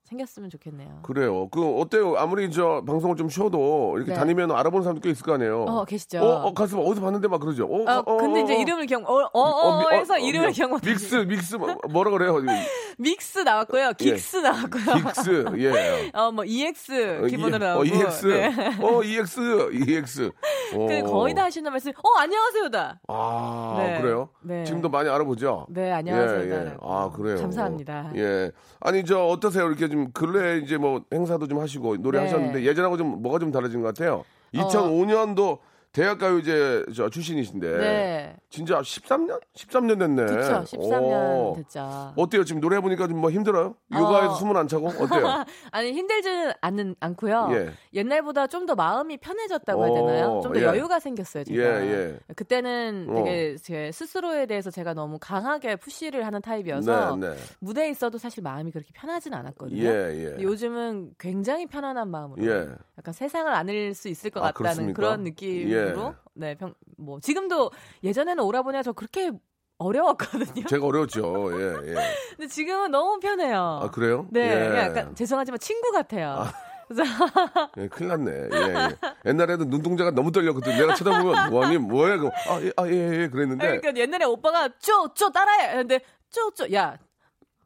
[0.09, 0.99] 생겼으면 좋겠네요.
[1.01, 1.47] 그래요.
[1.49, 2.15] 그 어때요?
[2.17, 4.17] 아무리 저 방송을 좀 쉬어도 이렇게 네.
[4.17, 5.63] 다니면 알아보는 사람도 꽤 있을 거 아니에요.
[5.63, 6.19] 어 계시죠?
[6.19, 7.65] 어, 어, 가수 어디서 봤는데 막 그러죠.
[7.65, 8.59] 어, 어, 어, 근데 어, 이제 어.
[8.59, 12.35] 이름을 기억, 어, 어, 어, 이름을 미- 기억 못 믹스, 믹스, 뭐- 뭐라 그래요?
[12.99, 13.93] 믹스 나왔고요.
[13.97, 14.95] 긱스 나왔고요.
[15.03, 16.11] 믹스, 예.
[16.13, 17.85] 어, 뭐, EX 기본으로 어, 나오고.
[17.85, 18.25] EX.
[18.27, 18.77] 네.
[18.81, 20.31] 어, EX, EX.
[20.75, 20.87] 어.
[20.87, 23.01] 그 거의 다 하시는 말씀, 어, 안녕하세요다.
[23.07, 24.01] 아, 네.
[24.01, 24.29] 그래요?
[24.41, 24.63] 네.
[24.65, 25.65] 지금도 많이 알아보죠?
[25.69, 26.41] 네, 안녕하세요.
[26.45, 26.77] 예, 예.
[26.81, 27.37] 아, 그래요.
[27.37, 28.11] 감사합니다.
[28.15, 28.51] 예.
[28.79, 29.67] 아니, 저, 어떠세요?
[29.67, 32.25] 이렇게 좀, 근래 이제 뭐, 행사도 좀 하시고, 노래 네.
[32.25, 34.23] 하셨는데, 예전하고 좀, 뭐가 좀 달라진 것 같아요?
[34.53, 35.59] 2005년도
[35.95, 38.35] 대학가요제 저 출신이신데, 네.
[38.49, 39.39] 진짜 13년?
[39.55, 40.25] 13년 됐네.
[40.25, 40.63] 그쵸.
[40.77, 41.53] 13년 오.
[41.57, 42.13] 됐죠.
[42.15, 42.43] 어때요?
[42.43, 43.75] 지금 노래해보니까 좀 뭐 힘들어요?
[43.93, 44.33] 어.
[44.35, 44.87] 숨은 안 차고?
[44.89, 45.45] 어때요?
[45.71, 47.49] 아니, 힘들지는 않는, 않고요.
[47.53, 47.71] 예.
[47.93, 50.39] 옛날보다 좀 더 마음이 편해졌다고 해야 어, 되나요?
[50.43, 50.63] 좀더 예.
[50.63, 51.85] 여유가 생겼어요, 제가.
[51.85, 52.19] 예, 예.
[52.35, 53.13] 그때는 어.
[53.13, 57.35] 되게 제 스스로에 대해서 제가 너무 강하게 푸시를 하는 타입이어서 네, 네.
[57.59, 59.83] 무대에 있어도 사실 마음이 그렇게 편하진 않았거든요.
[59.83, 60.41] 예, 예.
[60.41, 62.67] 요즘은 굉장히 편안한 마음으로 예.
[62.97, 64.95] 약간 세상을 안을 수 있을 것 아, 같다는 그렇습니까?
[64.99, 66.13] 그런 느낌 으로 예.
[66.33, 67.71] 네, 평, 뭐 지금도
[68.03, 69.31] 예전에는 오라보니가 저 그렇게
[69.77, 70.65] 어려웠거든요.
[70.67, 71.51] 제가 어려웠죠.
[71.59, 71.95] 예, 예.
[72.37, 73.79] 근데 지금은 너무 편해요.
[73.83, 74.27] 아, 그래요?
[74.31, 74.77] 네, 예.
[74.77, 76.45] 약간 죄송하지만 친구 같아요.
[76.87, 77.03] 그래서
[77.77, 78.31] 예, 큰일 났네.
[78.31, 78.89] 예, 예.
[79.25, 80.77] 옛날에는 눈동자가 너무 떨렸거든.
[80.77, 83.79] 내가 쳐다보면, 뭐니, 뭐야, 그 아, 예, 아, 예, 예, 그랬는데.
[83.79, 85.75] 그러니까 옛날에 오빠가 쪼쪼 따라해.
[85.77, 86.97] 근데 쪼쪼 야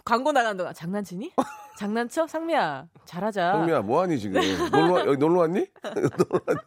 [0.05, 1.33] 광고 나가는 동안 장난치니?
[1.83, 2.27] 장난쳐?
[2.27, 3.53] 상미야 잘하자.
[3.53, 4.41] 형미야, 뭐하니, 지금?
[4.69, 5.65] 놀러, 와- 여기 놀러 왔니?
[5.95, 6.57] 놀러 왔...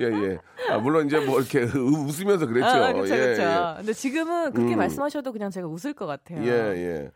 [0.00, 0.38] 예, 예.
[0.70, 2.66] 아, 물론 이제 뭐 이렇게 우- 웃으면서 그랬죠.
[2.66, 3.74] 아, 그쵸, 예, 그쵸.
[3.76, 4.78] 근데 지금은 그렇게 음.
[4.78, 6.42] 말씀하셔도 그냥 제가 웃을 것 같아요.
[6.42, 7.10] 예, 예.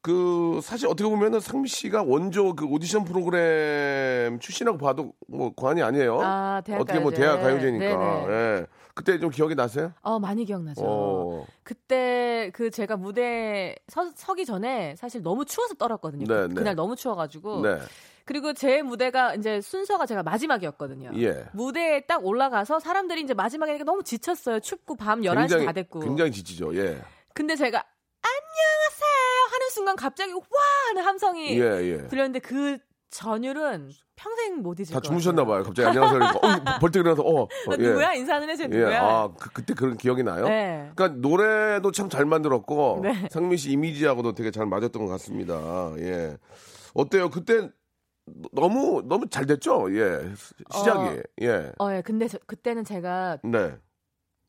[0.00, 6.20] 그, 사실 어떻게 보면은 상미 씨가 원조 그 오디션 프로그램 출신이라고 봐도 뭐 과언이 아니에요.
[6.22, 7.22] 아, 대학 어떻게 뭐 가요제.
[7.22, 7.86] 대학 가요제니까.
[8.26, 8.32] 네네.
[8.60, 8.66] 예.
[8.94, 9.92] 그때 좀 기억이 나세요?
[10.02, 10.82] 어, 많이 기억나죠.
[10.84, 11.46] 어.
[11.62, 16.24] 그때 그 제가 무대에 서, 서기 전에 사실 너무 추워서 떨었거든요.
[16.26, 16.54] 네, 그, 네.
[16.54, 17.62] 그 날 너무 추워가지고.
[17.62, 17.78] 네.
[18.26, 21.10] 그리고 제 무대가 이제 순서가 제가 마지막이었거든요.
[21.16, 21.46] 예.
[21.52, 24.60] 무대에 딱 올라가서 사람들이 이제 마지막이니까 너무 지쳤어요.
[24.60, 26.00] 춥고 밤 11시 굉장히, 다 됐고.
[26.00, 26.76] 굉장히 지치죠.
[26.76, 27.00] 예.
[27.34, 27.82] 근데 제가
[28.22, 30.40] 안녕하세요 하는 순간 갑자기 와
[30.88, 32.06] 하는 함성이 예, 예.
[32.08, 32.78] 들렸는데 그
[33.10, 35.44] 전율은 평생 못 잊을 다것 주무셨나.
[35.44, 35.62] 봐요.
[35.64, 36.20] 갑자기 안녕하세요.
[36.22, 37.88] 어, 벌떡 일어나서 어, 어나 예.
[37.88, 38.68] 누구야 인사하는 애쟤 예.
[38.68, 39.02] 누구야?
[39.02, 40.46] 아, 그, 그때 그런 기억이 나요?
[40.46, 40.90] 네.
[40.94, 43.28] 그러니까 노래도 참 잘 만들었고 네.
[43.30, 45.92] 상민 씨 이미지하고도 되게 잘 맞았던 것 같습니다.
[45.98, 46.36] 예.
[46.94, 47.30] 어때요?
[47.30, 47.68] 그때
[48.52, 49.86] 너무 너무 잘 됐죠?
[49.96, 50.20] 예.
[50.72, 51.00] 시작이.
[51.18, 51.22] 어.
[51.42, 51.72] 예.
[51.80, 52.02] 어, 예.
[52.02, 53.74] 근데 저- 그때는 제가 네.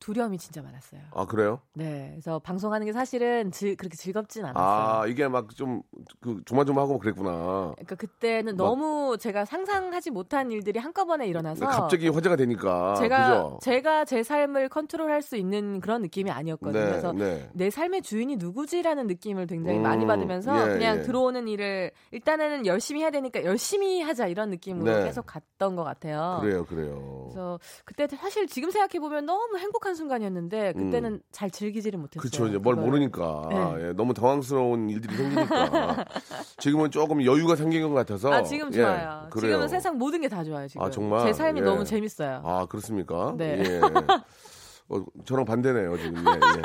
[0.01, 0.99] 두려움이 진짜 많았어요.
[1.13, 1.61] 아, 그래요?
[1.75, 2.09] 네.
[2.11, 5.01] 그래서 방송하는 게 사실은 지- 그렇게 즐겁진 않았어요.
[5.03, 5.81] 아, 이게 막 좀
[6.19, 7.71] 그 조마조마하고 그랬구나.
[7.75, 12.95] 그러니까 그때는 막- 너무 제가 상상하지 못한 일들이 한꺼번에 일어나서 갑자기 화제가 되니까.
[12.95, 13.59] 제가 그죠?
[13.61, 16.79] 제가 제 삶을 컨트롤할 수 있는 그런 느낌이 아니었거든요.
[16.83, 17.49] 네, 그래서 네.
[17.53, 21.01] 내 삶의 주인이 누구지라는 느낌을 굉장히 음, 많이 받으면서 예, 그냥 예.
[21.03, 25.03] 들어오는 일을 일단은 열심히 해야 되니까 열심히 하자 이런 느낌으로 네.
[25.05, 26.39] 계속 갔던 것 같아요.
[26.41, 27.21] 그래요, 그래요.
[27.25, 31.19] 그래서 그때 사실 지금 생각해 보면 너무 행복한 순간이었는데 그때는 음.
[31.31, 32.21] 잘 즐기지를 못했어요.
[32.21, 32.47] 그렇죠.
[32.47, 32.89] 이제 뭘 그걸.
[32.89, 33.87] 모르니까 네.
[33.89, 36.05] 예, 너무 당황스러운 일들이 생기니까
[36.59, 38.31] 지금은 조금 여유가 생긴 것 같아서.
[38.31, 39.27] 아 지금 예, 좋아요.
[39.29, 39.51] 그래요.
[39.51, 40.67] 지금은 세상 모든 게 다 좋아요.
[40.67, 41.25] 지금 아, 정말?
[41.25, 41.63] 제 삶이 예.
[41.63, 42.41] 너무 재밌어요.
[42.45, 43.33] 아 그렇습니까?
[43.37, 43.59] 네.
[43.65, 43.79] 예.
[44.89, 46.17] 어, 저랑 반대네요 지금.
[46.17, 46.61] 예, 예.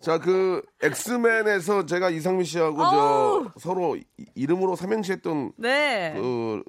[0.00, 3.52] 자, 그 엑스맨에서 제가 이상민 씨하고 저.
[3.58, 4.04] 서로 이-
[4.34, 6.12] 이름으로 삼행시했던 네.
[6.16, 6.62] 그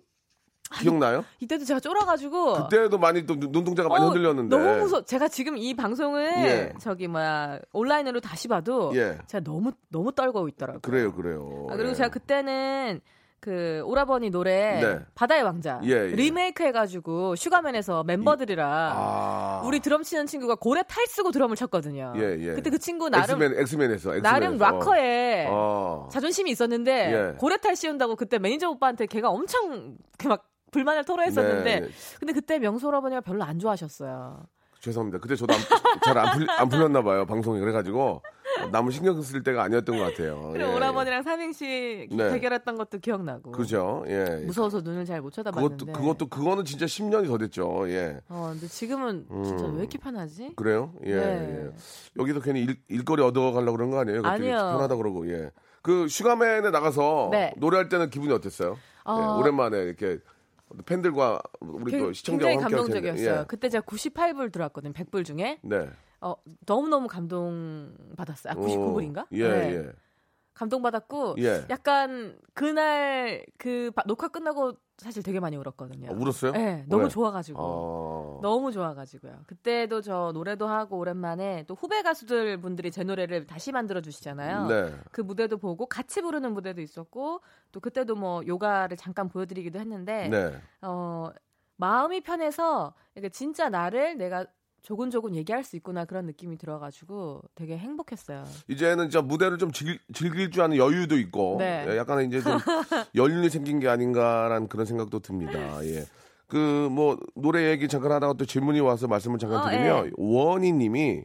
[0.81, 1.23] 기억나요?
[1.39, 4.55] 이때도 제가 쫄아가지고 그때도 많이 또 눈- 눈동자가 많이 어, 흔들렸는데.
[4.55, 5.03] 너무 무서.
[5.05, 6.73] 제가 지금 이 방송을 예.
[6.79, 9.17] 저기 뭐야 온라인으로 다시 봐도 예.
[9.27, 10.81] 제가 너무 너무 떨고 있더라고요.
[10.81, 11.67] 그래요, 그래요.
[11.69, 11.93] 아, 그리고 예.
[11.95, 12.99] 제가 그때는
[13.39, 14.99] 그 오라버니 노래 네.
[15.13, 16.07] 바다의 왕자 예, 예.
[16.07, 19.61] 리메이크 해가지고 슈가맨에서 멤버들이랑 아.
[19.63, 22.13] 우리 드럼 치는 친구가 고래 탈 쓰고 드럼을 쳤거든요.
[22.17, 22.53] 예, 예.
[22.55, 24.21] 그때 그 친구 나름 엑스맨 엑스맨에서 엑스맨 에서.
[24.23, 26.09] 나름 락커에 어.
[26.11, 27.37] 자존심이 있었는데 예.
[27.37, 31.89] 고래 탈 씌운다고 그때 매니저 오빠한테 걔가 엄청 그 막 불만을 토로했었는데 네, 네.
[32.19, 34.45] 근데 그때 명소 오라버니가 별로 안 좋아하셨어요.
[34.79, 35.19] 죄송합니다.
[35.19, 35.53] 그때 저도
[36.03, 37.25] 잘안 풀렸나 봐요.
[37.25, 38.21] 방송이 그래가지고
[38.71, 40.51] 남을 신경 쓸 때가 아니었던 것 같아요.
[40.53, 42.31] 그리고 예, 오라버니랑 삼행시 네.
[42.31, 43.51] 대결했던 것도 기억나고.
[43.51, 44.03] 그죠?
[44.07, 44.43] 예.
[44.45, 45.85] 무서워서 눈을 잘 못 쳐다봤는데.
[45.85, 47.89] 그것도 그것도 그거는 진짜 10년이 더 됐죠.
[47.89, 48.19] 예.
[48.29, 50.53] 어, 근데 지금은 진짜 왜 이렇게 편하지?
[50.55, 50.93] 그래요?
[51.05, 51.15] 예.
[51.15, 51.65] 네.
[51.65, 51.71] 예.
[52.19, 54.21] 여기서 괜히 일, 일거리 얻어 가려고 그런 거 아니에요?
[54.23, 54.55] 아니요.
[54.57, 55.29] 편하다 그러고.
[55.31, 55.51] 예.
[55.81, 57.53] 그 슈가맨에 나가서 네.
[57.57, 58.77] 노래할 때는 기분이 어땠어요?
[59.05, 59.19] 어.
[59.19, 60.19] 예, 오랜만에 이렇게
[60.85, 62.73] 팬들과 우리 또 시청자와 굉장히.
[62.75, 63.39] 감동적이었어요.
[63.41, 63.45] 예.
[63.47, 64.93] 그때 제가 98불 들어왔거든요.
[64.93, 65.59] 100불 중에.
[65.63, 65.89] 네.
[66.21, 68.53] 어, 너무너무 감동 받았어요.
[68.53, 69.23] 아, 99불인가?
[69.23, 69.91] 오, 예, 예.
[70.53, 71.65] 감동 받았고 예.
[71.69, 76.09] 약간 그날 그 바- 녹화 끝나고 사실 되게 많이 울었거든요.
[76.09, 76.53] 아, 울었어요?
[76.53, 77.09] 네, 너무 왜?
[77.09, 77.59] 좋아가지고.
[77.61, 78.39] 어.
[78.41, 79.43] 너무 좋아가지고요.
[79.45, 84.67] 그때도 저 노래도 하고 오랜만에 또 후배 가수들 분들이 제 노래를 다시 만들어 주시잖아요.
[84.67, 84.95] 네.
[85.11, 90.59] 그 무대도 보고 같이 부르는 무대도 있었고 또 그때도 뭐 요가를 잠깐 보여드리기도 했는데 네.
[90.81, 91.29] 어
[91.75, 92.95] 마음이 편해서
[93.31, 94.47] 진짜 나를 내가
[94.81, 98.45] 조곤조곤 얘기할 수 있구나 그런 느낌이 들어가지고 되게 행복했어요.
[98.69, 101.85] 이제는 저 무대를 좀 즐, 즐길 줄 아는 여유도 있고 네.
[101.87, 102.53] 예, 약간 이제 좀
[103.15, 105.83] 연륜이 생긴 게 아닌가라는 그런 생각도 듭니다.
[105.85, 106.05] 예.
[106.47, 110.11] 그 뭐 노래 얘기 잠깐 하다가 또 질문이 와서 말씀을 잠깐 어, 드리면 예.
[110.15, 111.23] 원희님이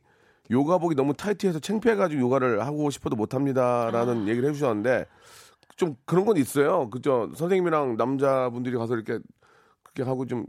[0.50, 3.18] 요가복이 너무 타이트해서 창피해가지고 요가를 하고 싶어도 아.
[3.18, 5.06] 못합니다라는 얘기를 해주셨는데
[5.76, 6.90] 좀 그런 건 있어요.
[6.90, 7.30] 그죠?
[7.36, 9.18] 선생님이랑 남자분들이 가서 이렇게
[9.82, 10.46] 그렇게 하고 좀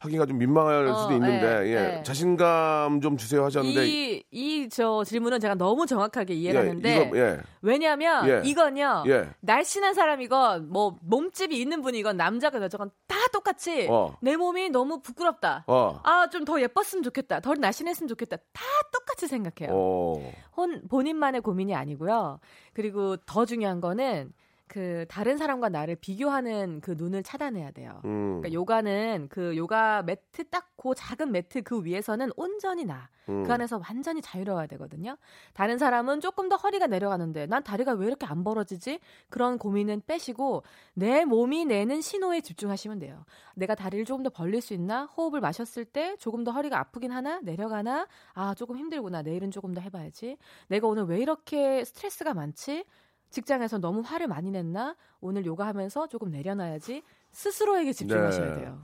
[0.00, 1.98] 하기가 좀 민망할 어, 수도 있는데 예, 예.
[1.98, 2.02] 예.
[2.02, 7.40] 자신감 좀 주세요 하셨는데 이 이 저 질문은 제가 너무 정확하게 이해를 예, 예.
[7.60, 8.42] 왜냐하면 예.
[8.44, 9.28] 이건요 예.
[9.40, 14.16] 날씬한 사람이건 뭐 몸집이 있는 분이건 남자건 여자건 다 똑같이 어.
[14.20, 15.64] 내 몸이 너무 부끄럽다.
[15.66, 16.00] 어.
[16.04, 17.40] 아좀 더 예뻤으면 좋겠다.
[17.40, 18.36] 더 날씬했으면 좋겠다.
[18.52, 19.74] 다 똑같이 생각해요.
[19.76, 20.32] 어.
[20.56, 22.38] 혼 본인만의 고민이 아니고요.
[22.72, 24.32] 그리고 더 중요한 거는
[24.66, 28.00] 그 다른 사람과 나를 비교하는 그 눈을 차단해야 돼요.
[28.04, 28.40] 음.
[28.40, 33.08] 그러니까 요가는 그 요가 매트 딱 그 작은 매트 그 위에서는 온전히 나.
[33.28, 33.44] 음.
[33.44, 35.16] 그 안에서 완전히 자유로워야 되거든요.
[35.54, 38.98] 다른 사람은 조금 더 허리가 내려가는데 난 다리가 왜 이렇게 안 벌어지지?
[39.28, 43.24] 그런 고민은 빼시고 내 몸이 내는 신호에 집중하시면 돼요.
[43.54, 45.04] 내가 다리를 조금 더 벌릴 수 있나?
[45.04, 47.38] 호흡을 마셨을 때 조금 더 허리가 아프긴 하나?
[47.42, 48.08] 내려가나?
[48.34, 49.22] 아, 조금 힘들구나.
[49.22, 50.36] 내일은 조금 더 해봐야지.
[50.66, 52.84] 내가 오늘 왜 이렇게 스트레스가 많지?
[53.32, 54.94] 직장에서 너무 화를 많이 냈나?
[55.20, 57.02] 오늘 요가하면서 조금 내려놔야지.
[57.32, 58.60] 스스로에게 집중하셔야 네.
[58.60, 58.78] 돼요.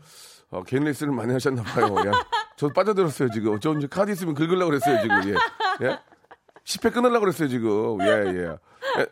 [0.51, 1.95] 어, 개인 레슨을 많이 하셨나 봐요.
[2.07, 2.13] 야,
[2.57, 3.61] 저 빠져들었어요, 지금.
[3.61, 5.23] 저 이제 카드 있으면 긁으려고 그랬어요, 지금.
[5.29, 5.87] 예.
[5.87, 5.99] 예?
[6.65, 8.01] 10회 끊으려고 그랬어요, 지금.
[8.01, 8.57] 예, 예.
[9.01, 9.07] 예,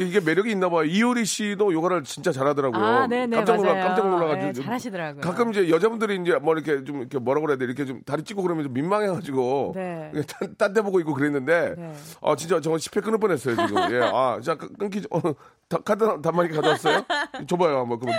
[0.00, 0.84] 이게 매력이 있나 봐요.
[0.84, 2.82] 이효리 씨도 요가를 진짜 잘하더라고요.
[2.84, 3.36] 아, 네네.
[3.36, 3.86] 깜짝 놀라, 맞아요.
[3.86, 4.46] 깜짝 놀라가지고.
[4.46, 5.20] 네, 잘하시더라고요.
[5.20, 7.64] 가끔 이제 여자분들이 이제 뭐 이렇게 좀 이렇게 뭐라고 그래야 돼.
[7.64, 9.72] 이렇게 좀 다리 찢고 그러면 좀 민망해가지고.
[9.74, 10.12] 네.
[10.58, 11.74] 딴데 보고 있고 그랬는데.
[11.76, 11.92] 네.
[12.22, 13.76] 아, 진짜 저거 10회 끊을 뻔했어요, 지금.
[13.92, 14.00] 예.
[14.02, 15.08] 아, 자, 끊- 끊기죠.
[15.10, 15.20] 어,
[15.68, 17.04] 다- 카드 한- 단말기 가져왔어요?
[17.46, 17.98] 줘봐요, 한번.
[18.00, 18.14] 그럼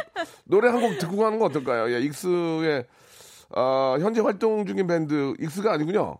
[0.46, 1.92] 노래 한 곡 듣고 가는 거 어떨까요?
[1.94, 2.86] 예, 익스의,
[3.56, 6.18] 아, 현재 활동 중인 밴드, 익스가 아니군요.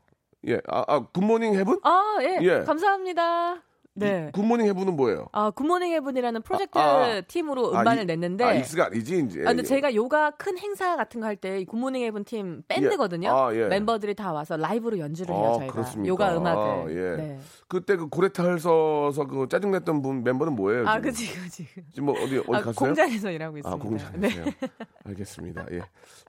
[0.48, 1.80] 예, 아, 아 굿모닝 헤븐?
[1.84, 2.38] 아, 예.
[2.42, 2.60] 예.
[2.66, 3.62] 감사합니다.
[3.98, 4.30] 네.
[4.34, 5.28] 굿모닝 헤븐은 뭐예요?
[5.32, 7.22] 아, 굿모닝 헤븐이라는 프로젝트 아, 아.
[7.22, 9.40] 팀으로 아, 음반을 이- 냈는데 아, 익스가 아니지, 이제.
[9.44, 9.64] 아, 근데 예.
[9.64, 13.30] 제가 요가 큰 행사 같은 거 할때이 굿모닝 헤븐 팀 밴드거든요.
[13.32, 13.68] 아, 예.
[13.68, 15.74] 멤버들이 다 와서 라이브로 연주를 해요, 아, 저희가.
[15.74, 16.08] 그렇습니까?
[16.10, 16.62] 요가 음악을.
[16.62, 17.16] 아, 예.
[17.16, 17.40] 네.
[17.70, 20.88] 그때 그 고래 탈 써서 그 짜증냈던 분 멤버는 뭐예요?
[20.88, 21.10] 아, 지금?
[21.12, 21.68] 그치, 그치.
[21.94, 22.74] 지금 뭐 어디, 어디 아, 갔어요?
[22.76, 23.74] 공장에서 일하고 있습니다.
[23.74, 24.44] 아, 공장에서요.
[24.46, 24.52] 네.
[25.06, 25.66] 알겠습니다.
[25.72, 25.80] 예.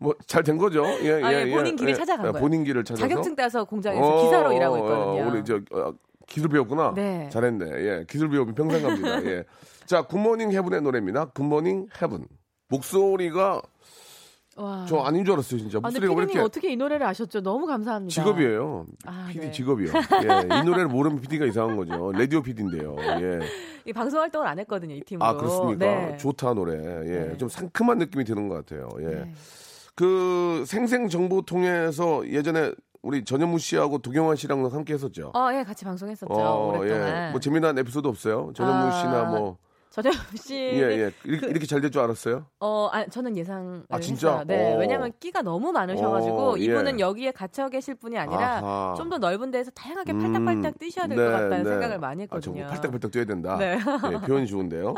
[0.00, 0.85] 뭐 잘 된 거죠?
[1.02, 2.40] 예, 아, 예, 본인 길을 찾아간 예, 거예요.
[2.42, 3.09] 본인 길을 찾아서.
[3.09, 5.31] 자격증 따서 공장에서 어, 기사로 일하고 어, 있거든요.
[5.31, 5.92] 우리 저 어,
[6.26, 6.92] 기술 배웠구나.
[6.94, 7.28] 네.
[7.30, 7.66] 잘했네.
[7.66, 8.04] 예.
[8.08, 9.24] 기술 배우면 평생 갑니다.
[9.24, 9.44] 예.
[9.86, 11.26] 자, 굿모닝 헤븐의 노래입니다.
[11.26, 12.26] 굿모닝 헤븐.
[12.68, 13.62] 목소리가
[14.56, 14.86] 와.
[14.88, 15.78] 저 아닌 줄 알았어요, 진짜.
[15.78, 17.42] 아, 목소리가 왜 피디님 이렇게 어떻게 이 노래를 아셨죠?
[17.42, 18.12] 너무 감사합니다.
[18.12, 18.86] 직업이에요.
[19.04, 19.50] 아, PD 네.
[19.52, 19.92] 직업이요.
[19.94, 20.58] 예.
[20.60, 22.10] 이 노래를 모르면 PD가 이상한 거죠.
[22.12, 22.96] 라디오 PD인데요.
[22.98, 23.40] 예.
[23.84, 25.26] 이 방송 활동을 안 했거든요, 이 팀으로.
[25.26, 25.84] 아, 그렇습니까?
[25.86, 26.16] 네.
[26.16, 26.74] 좋다, 노래.
[26.74, 27.28] 예.
[27.28, 27.36] 네.
[27.36, 28.88] 좀 상큼한 느낌이 드는 것 같아요.
[29.00, 29.04] 예.
[29.04, 29.32] 네.
[29.94, 32.72] 그 생생 정보 통해서 예전에
[33.07, 35.31] 우리 전현무 씨하고 도경환 씨랑 함께 했었죠.
[35.33, 36.33] 어, 예, 같이 방송했었죠.
[36.35, 37.27] 오랫동안.
[37.29, 37.31] 예.
[37.31, 38.51] 뭐 재미난 에피소드 없어요?
[38.53, 39.59] 전현무 아, 씨나 뭐
[39.90, 40.55] 전현무 예, 씨.
[40.57, 41.12] 예.
[41.25, 42.47] 이렇게, 이렇게 잘 될 줄 알았어요?
[42.59, 44.31] 어, 아, 저는 예상을 아, 진짜?
[44.33, 44.45] 했어요.
[44.49, 44.79] 네, 어.
[44.79, 46.62] 왜냐면 끼가 너무 많으셔가지고 어, 예.
[46.64, 48.95] 이분은 여기에 갇혀 계실 분이 아니라.
[48.97, 51.71] 좀 더 넓은 데서 다양하게 음, 팔딱팔딱 뛰셔야 될 네, 것 같다는 네.
[51.71, 52.66] 생각을 많이 아, 저거 했거든요.
[52.66, 53.57] 팔딱팔딱 뛰어야 된다.
[53.57, 53.79] 네.
[54.12, 54.95] 예, 표현이 좋은데요.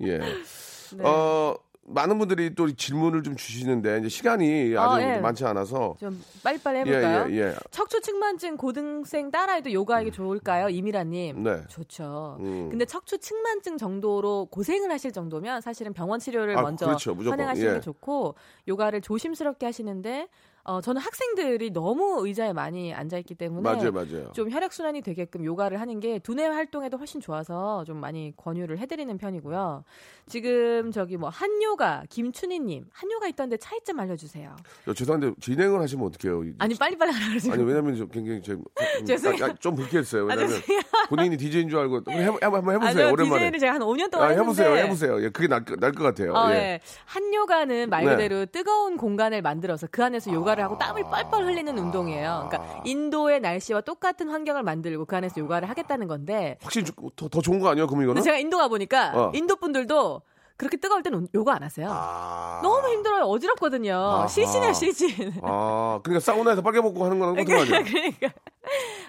[0.00, 0.18] 예.
[0.96, 1.04] 네.
[1.04, 1.54] 어,
[1.92, 5.18] 많은 분들이 또 질문을 좀 주시는데 이제 시간이 아주 어, 예.
[5.18, 7.26] 많지 않아서 좀 빨리빨리 예, 해볼까요?
[7.30, 7.54] 예, 예.
[7.70, 10.68] 척추 측만증 고등생 딸아이도 요가하기 좋을까요?
[10.68, 11.42] 이미라님.
[11.42, 11.62] 네.
[11.68, 12.36] 좋죠.
[12.40, 12.68] 음.
[12.70, 17.14] 근데 척추 측만증 정도로 고생을 하실 정도면 사실은 병원 치료를 아, 먼저 그렇죠.
[17.14, 17.40] 무조건.
[17.56, 17.74] 예.
[17.74, 18.34] 게 좋고
[18.68, 20.28] 요가를 조심스럽게 하시는데
[20.62, 24.32] 어, 저는 학생들이 너무 의자에 많이 앉아있기 때문에 맞아요, 맞아요.
[24.32, 29.16] 좀 혈액 순환이 되게끔 요가를 하는 게 두뇌 활동에도 훨씬 좋아서 좀 많이 권유를 해드리는
[29.16, 29.84] 편이고요.
[30.26, 34.54] 지금 저기 뭐 한요가 김춘희님 한요가 있던데 차이점 알려주세요.
[34.84, 36.52] 저 죄송한데 진행을 하시면 어떡해요?
[36.58, 37.50] 아니 빨리빨리 하라 그러지.
[37.50, 38.64] 아니 왜냐면 저 굉장히 제, 좀,
[39.06, 39.44] 죄송해요.
[39.44, 40.24] 아, 아, 좀 불쾌했어요.
[40.24, 40.82] 아, 왜냐면 죄송해요.
[41.08, 43.04] 본인이 DJ인 줄 알고 한번, 해보, 한번 해보세요.
[43.06, 43.40] 아니요, 오랜만에.
[43.40, 45.22] DJ를 제가 한 5년 아, 동안 해보세요, 했는데 해보세요.
[45.22, 46.32] 예, 그게 날것 같아요.
[46.34, 46.54] 어, 예.
[46.54, 46.80] 예.
[47.06, 48.10] 한요가는 말 네.
[48.10, 52.48] 그대로 뜨거운 공간을 만들어서 그 안에서 요가 를 하고 땀을 뻘뻘 흘리는 운동이에요.
[52.50, 57.40] 그러니까 인도의 날씨와 똑같은 환경을 만들고 그 안에서 요가를 하겠다는 건데 확실히 조- 더, 더
[57.40, 57.86] 좋은 거 아니에요?
[57.86, 58.22] 그럼 이거는?
[58.22, 59.32] 제가 인도 가 보니까 어.
[59.34, 60.22] 인도 분들도
[60.56, 61.88] 그렇게 뜨거울 때는 요가 안 하세요.
[61.90, 62.60] 아.
[62.62, 63.22] 너무 힘들어요.
[63.24, 63.94] 어지럽거든요.
[63.94, 64.26] 아하.
[64.26, 65.32] 시신이에요, 시신.
[65.42, 67.84] 아, 그러니까 사우나에서 빨개 먹고 하는 거랑 똑같은 거죠.
[67.90, 68.28] 그러니까.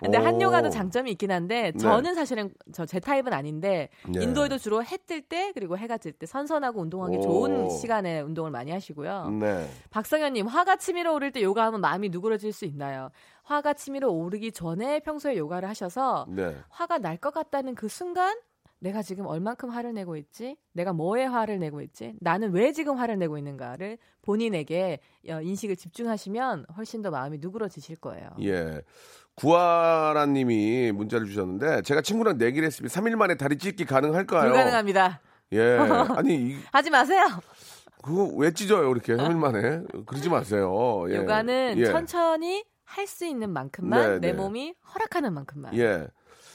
[0.01, 0.21] 근데 오.
[0.21, 1.77] 한요가도 장점이 있긴 한데 네.
[1.77, 4.23] 저는 사실은 저 제 타입은 아닌데 네.
[4.23, 7.21] 인도에도 주로 해 뜰 때 그리고 해가 질 때 선선하고 운동하기 오.
[7.21, 9.29] 좋은 시간에 운동을 많이 하시고요.
[9.39, 9.67] 네.
[9.91, 13.09] 박성현님 화가 치밀어 오를 때 요가하면 마음이 누그러질 수 있나요?
[13.43, 16.55] 화가 치밀어 오르기 전에 평소에 요가를 하셔서 네.
[16.69, 18.35] 화가 날 것 같다는 그 순간
[18.81, 20.57] 내가 지금 얼만큼 화를 내고 있지?
[20.73, 22.15] 내가 뭐에 화를 내고 있지?
[22.19, 28.29] 나는 왜 지금 화를 내고 있는가를 본인에게 어, 인식을 집중하시면 훨씬 더 마음이 누그러지실 거예요.
[28.41, 28.81] 예.
[29.35, 32.99] 구하라 님이 문자를 주셨는데 제가 친구랑 내기를 했습니다.
[32.99, 34.49] 3일 만에 다리 찢기 가능할까요?
[34.49, 35.21] 불가능합니다.
[35.53, 35.77] 예.
[36.17, 37.23] 아니, 이, 하지 마세요.
[38.01, 39.83] 그거 왜 찢어요, 이렇게 3일 만에?
[40.07, 41.05] 그러지 마세요.
[41.09, 41.17] 예.
[41.17, 41.85] 요가는 예.
[41.85, 44.33] 천천히 할 수 있는 만큼만 네, 내 네.
[44.33, 45.77] 몸이 허락하는 만큼만.
[45.77, 46.07] 예.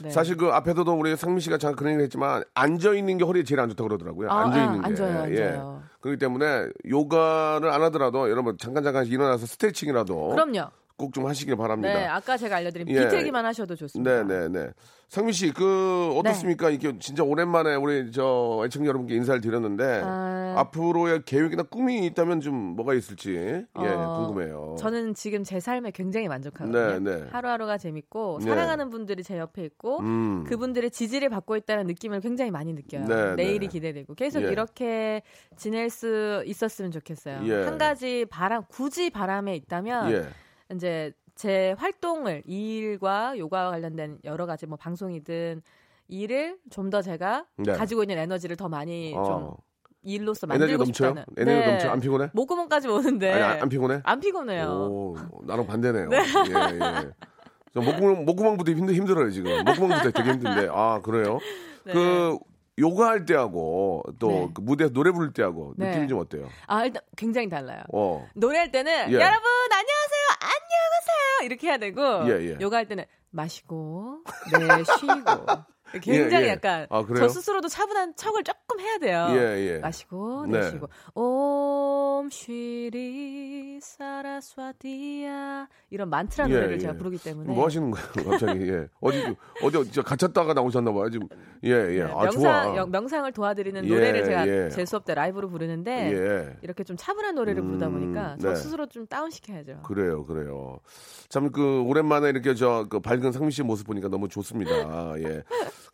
[0.02, 0.10] 네.
[0.10, 3.60] 사실 그 앞에서도 우리 상민 씨가 잠깐 그런 얘기 했지만 앉아 있는 게 허리에 제일
[3.60, 4.30] 안 좋다고 그러더라고요.
[4.30, 4.86] 아, 앉아 아, 있는 게.
[4.86, 5.42] 앉아요, 예.
[5.42, 5.82] 앉아요.
[6.00, 10.70] 그렇기 때문에 요가를 안 하더라도 여러분 잠깐 잠깐 일어나서 스트레칭이라도 그럼요.
[10.96, 11.94] 꼭 좀 하시길 바랍니다.
[11.94, 13.04] 네, 아까 제가 알려드린 예.
[13.04, 14.22] 비틀기만 하셔도 좋습니다.
[14.24, 14.70] 네, 네, 네.
[15.08, 16.68] 상민 씨, 그 어떻습니까?
[16.68, 20.54] 이게 진짜 오랜만에 우리 저 애청자 여러분께 인사를 드렸는데 아.
[20.58, 24.76] 앞으로의 계획이나 꿈이 있다면 좀 뭐가 있을지 예, 어, 궁금해요.
[24.78, 26.98] 저는 지금 제 삶에 굉장히 만족하거든요.
[26.98, 27.26] 네, 네.
[27.30, 28.48] 하루하루가 재밌고 네.
[28.48, 30.44] 사랑하는 분들이 제 옆에 있고 음.
[30.44, 33.06] 그분들의 지지를 받고 있다는 느낌을 굉장히 많이 느껴요.
[33.06, 33.66] 네, 내일이 네.
[33.68, 34.48] 기대되고 계속 예.
[34.50, 35.22] 이렇게
[35.56, 37.40] 지낼 수 있었으면 좋겠어요.
[37.44, 37.64] 예.
[37.64, 40.26] 한 가지 바람 굳이 바람에 있다면 예.
[40.74, 45.62] 이제 제 활동을 이 일과 요가와 관련된 여러 가지 뭐 방송이든
[46.08, 47.72] 일을 좀 더 제가 네.
[47.72, 49.56] 가지고 있는 에너지를 더 많이 좀 어.
[50.02, 51.08] 일로서 에너지가 만들고 넘쳐요?
[51.10, 51.24] 싶다는.
[51.36, 51.72] 에너지가 네.
[51.72, 51.90] 넘쳐?
[51.90, 52.30] 안 피곤해?
[52.32, 54.00] 목구멍까지 오는데 아니, 안, 안 피곤해?
[54.04, 54.66] 안 피곤해요.
[54.68, 56.08] 오, 나랑 반대네요.
[56.12, 57.10] 예, 예.
[57.74, 59.50] 저 목구멍, 목구멍부터 힘들, 힘들어요, 지금.
[59.64, 60.68] 목구멍부터 되게 힘든데.
[60.72, 61.38] 아, 그래요?
[61.84, 61.92] 네.
[61.92, 62.38] 그,
[62.78, 64.50] 요가 할 때하고 또 네.
[64.54, 65.88] 그 무대에서 노래 부를 때하고 네.
[65.88, 66.46] 느낌이 좀 어때요?
[66.66, 67.82] 아 일단 굉장히 달라요.
[67.92, 68.28] 어.
[68.34, 69.14] 노래할 때는 예.
[69.14, 69.95] 여러분 안녕하세요
[70.40, 72.58] 안녕하세요 이렇게 해야 되고 예, 예.
[72.60, 74.22] 요가 할 때는 마시고
[74.52, 75.46] 네 쉬고
[76.00, 76.52] 굉장히 예, 예.
[76.52, 77.26] 약간 아, 그래요?
[77.26, 79.26] 저 스스로도 차분한 척을 조금 해야 돼요.
[79.30, 79.78] 예, 예.
[79.78, 80.60] 마시고 네.
[80.60, 86.78] 내쉬고 옴 쉬리 사라스와디야 이런 만트라 예, 노래를 예.
[86.78, 88.68] 제가 부르기 때문에 뭐 하시는 거예요, 갑자기?
[88.68, 88.88] 예.
[89.00, 91.28] 어디, 어디, 진짜 갇혔다가 나오셨나 봐요, 지금.
[91.64, 92.02] 예, 예.
[92.04, 92.76] 네, 아, 명상 좋아.
[92.76, 94.68] 영- 명상을 도와드리는 예, 노래를 제가 예.
[94.70, 96.56] 제 수업 때 라이브로 부르는데 예.
[96.62, 98.56] 이렇게 좀 차분한 노래를 부르다 음, 보니까 저 네.
[98.56, 99.82] 스스로 좀 다운 시켜야죠.
[99.84, 100.78] 그래요, 그래요.
[101.28, 105.14] 참 그 오랜만에 이렇게 저 그 밝은 상민 씨의 모습 보니까 너무 좋습니다.
[105.20, 105.42] 예.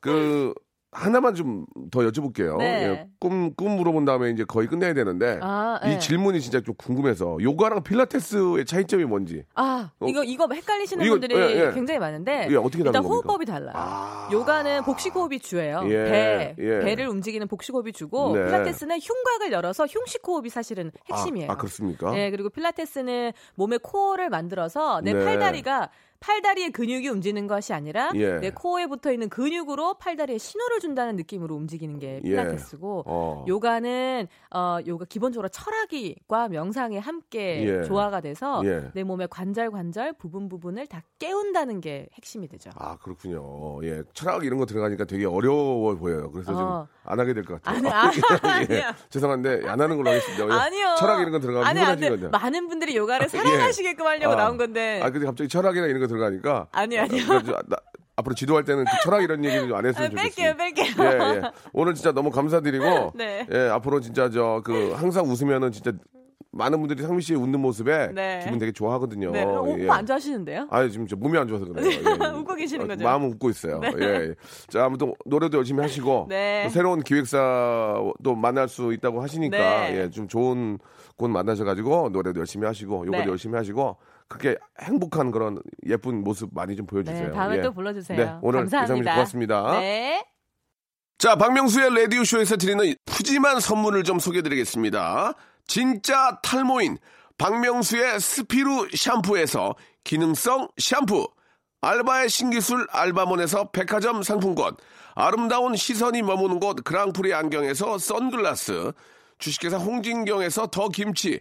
[0.02, 0.52] 그
[0.90, 2.56] 하나만 좀 더 여쭤볼게요.
[2.56, 2.64] 네.
[2.64, 5.98] 예, 꿈, 꿈 물어본 다음에 이제 거의 끝내야 되는데 아, 이 네.
[5.98, 9.44] 질문이 진짜 좀 궁금해서 요가랑 필라테스의 차이점이 뭔지.
[9.54, 11.72] 아, 어, 이거 이거 헷갈리시는 이거, 분들이 예, 예.
[11.72, 13.04] 굉장히 많은데 예, 일단?
[13.04, 13.74] 호흡법이 달라요.
[13.74, 14.28] 아.
[14.32, 15.82] 요가는 복식 호흡이 주예요.
[15.86, 16.80] 예, 배, 예.
[16.80, 18.44] 배를 움직이는 복식 호흡이 주고 네.
[18.46, 21.50] 필라테스는 흉곽을 열어서 흉식 호흡이 사실은 핵심이에요.
[21.50, 22.10] 아, 아, 그렇습니까?
[22.12, 25.24] 네, 그리고 필라테스는 몸의 코어를 만들어서 내 네.
[25.24, 25.90] 팔다리가
[26.22, 28.38] 팔다리의 근육이 움직이는 것이 아니라 예.
[28.38, 32.28] 내 코어에 붙어 있는 근육으로 팔다리에 신호를 준다는 느낌으로 움직이는 게 예.
[32.28, 33.44] 필라테스고 어.
[33.48, 37.82] 요가는 어 요가 기본적으로 철학이과 명상이 함께 예.
[37.84, 38.90] 조화가 돼서 예.
[38.94, 42.70] 내 몸의 관절 관절 부분 부분을 다 깨운다는 게 핵심이 되죠.
[42.76, 43.84] 아, 그렇군요.
[43.84, 44.02] 예.
[44.14, 46.30] 철학 이런 거 들어가니까 되게 어려워 보여요.
[46.30, 46.86] 그래서 어.
[47.04, 47.78] 좀안 하게 될 것 같아요.
[47.78, 48.10] 아니, 아,
[48.70, 48.74] 예.
[48.74, 48.96] 아니야.
[49.10, 50.46] 죄송한데 안 하는 걸로 하겠습니다.
[50.46, 50.50] 예.
[50.52, 50.94] 아니요.
[50.98, 51.80] 철학 이런 거 들어가면 아니.
[51.80, 52.30] 피곤하시거든요.
[52.30, 54.36] 많은 분들이 요가를 사랑하시게끔 하려고 아.
[54.36, 55.00] 나온 건데.
[55.02, 56.68] 아, 근데 갑자기 철학이나 이런 거 들어가니까.
[56.72, 57.22] 아니, 아니요.
[57.30, 57.76] 아, 나-
[58.16, 60.54] 앞으로 지도할 때는 그 철학 이런 얘기는 좀안 했으면 아, 좋겠어요.
[60.54, 61.04] 뺄게요, 뺄게요.
[61.34, 61.42] 예, 예.
[61.72, 63.12] 오늘 진짜 너무 감사드리고.
[63.16, 63.46] 네.
[63.50, 65.92] 예, 앞으로 진짜 저 그 항상 웃으면은 진짜
[66.54, 68.40] 많은 분들이 상민 씨의 웃는 모습에 네.
[68.44, 69.30] 기분 되게 좋아하거든요.
[69.30, 69.84] 네, 어, 예.
[69.84, 70.66] 오빠 안 좋아하시는데요?
[70.70, 71.88] 아, 지금 저 몸이 안 좋아서 그래요.
[71.90, 71.96] 예.
[72.36, 73.04] 웃고 계시는 어, 거죠?
[73.04, 73.80] 마음은 웃고 있어요.
[73.98, 74.34] 예, 예.
[74.68, 76.64] 자, 아무튼 노래도 열심히 하시고 네.
[76.64, 79.96] 또 새로운 기획사도 만날 수 있다고 하시니까 네.
[80.02, 80.78] 예, 좀 좋은
[81.16, 83.30] 곳 만나셔가지고 노래도 열심히 하시고 요거도 네.
[83.30, 83.96] 열심히 하시고
[84.32, 87.28] 그렇게 행복한 그런 예쁜 모습 많이 좀 보여주세요.
[87.28, 87.62] 네, 다음에 예.
[87.62, 88.16] 또 불러주세요.
[88.16, 89.14] 네, 오늘 감사합니다.
[89.14, 89.80] 고맙습니다.
[89.80, 90.24] 네.
[91.18, 95.34] 자, 박명수의 라디오 쇼에서 드리는 푸짐한 선물을 좀 소개해드리겠습니다.
[95.66, 96.98] 진짜 탈모인
[97.36, 101.28] 박명수의 스피루 샴푸에서 기능성 샴푸,
[101.82, 104.76] 알바의 신기술 알바몬에서 백화점 상품권,
[105.14, 108.92] 아름다운 시선이 머무는 곳 그랑프리 안경에서 선글라스,
[109.38, 111.40] 주식회사 홍진경에서 더 김치,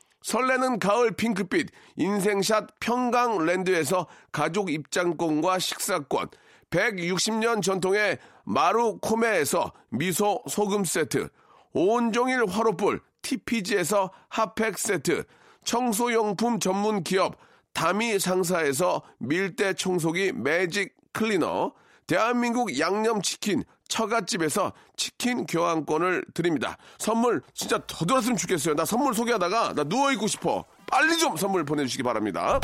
[0.21, 6.29] 설레는 가을 핑크빛 인생샷 평강랜드에서 가족 입장권과 식사권,
[6.69, 11.29] 160년 전통의 마루코메에서 미소 소금 세트,
[11.73, 15.23] 온종일 화로불 TPG에서 핫팩 세트,
[15.63, 17.37] 청소용품 전문 기업
[17.73, 21.73] 다미 상사에서 밀대 청소기 매직 클리너,
[22.07, 26.77] 대한민국 양념치킨 처갓집에서 치킨 교환권을 드립니다.
[26.97, 28.73] 선물 진짜 더 들었으면 좋겠어요.
[28.75, 30.63] 나 선물 소개하다가 나 누워있고 싶어.
[30.87, 32.59] 빨리 좀 선물 보내주시기 바랍니다.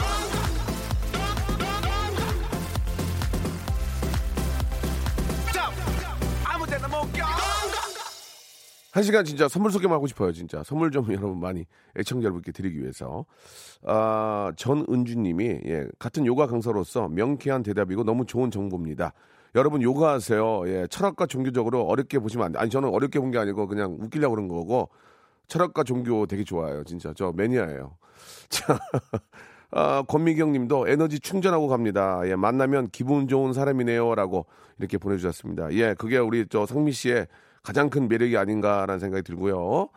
[8.91, 10.63] 한 시간 진짜 선물 소개만 하고 싶어요, 진짜.
[10.63, 11.65] 선물 좀 여러분 많이
[11.95, 13.25] 애청자 여러분께 드리기 위해서.
[13.85, 19.13] 아, 전은주 님이, 예, 같은 요가 강사로서 명쾌한 대답이고 너무 좋은 정보입니다.
[19.57, 20.63] 여러분 요가 하세요.
[20.67, 22.59] 예, 철학과 종교적으로 어렵게 보시면 안 돼.
[22.59, 24.89] 아니, 저는 어렵게 본 게 아니고 그냥 웃기려고 그런 거고,
[25.47, 27.13] 철학과 종교 되게 좋아요, 진짜.
[27.15, 27.97] 저 매니아예요.
[28.49, 28.79] 자,
[29.71, 32.21] 아, 권미경 님도 에너지 충전하고 갑니다.
[32.25, 34.15] 예, 만나면 기분 좋은 사람이네요.
[34.15, 34.45] 라고
[34.79, 35.73] 이렇게 보내주셨습니다.
[35.73, 37.27] 예, 그게 우리 저 성미 씨의
[37.63, 39.89] 가장 큰 매력이 아닌가라는 생각이 들고요.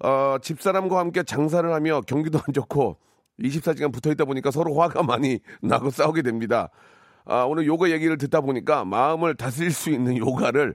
[0.00, 2.98] 어, 집사람과 함께 장사를 하며 경기도 안 좋고
[3.40, 6.70] 24시간 붙어 있다 보니까 서로 화가 많이 나고 싸우게 됩니다.
[7.28, 10.74] 아, 오늘 요가 얘기를 듣다 보니까 마음을 다스릴 수 있는 요가를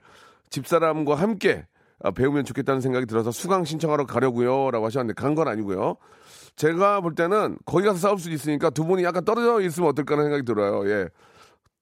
[0.49, 1.65] 집사람과 함께
[2.03, 4.71] 아, 배우면 좋겠다는 생각이 들어서 수강 신청하러 가려고요.
[4.71, 5.95] 라고 하셨는데 간 건 아니고요.
[6.55, 10.45] 제가 볼 때는 거기 가서 싸울 수도 있으니까 두 분이 약간 떨어져 있으면 어떨까라는 생각이
[10.45, 10.87] 들어요.
[10.89, 11.09] 예.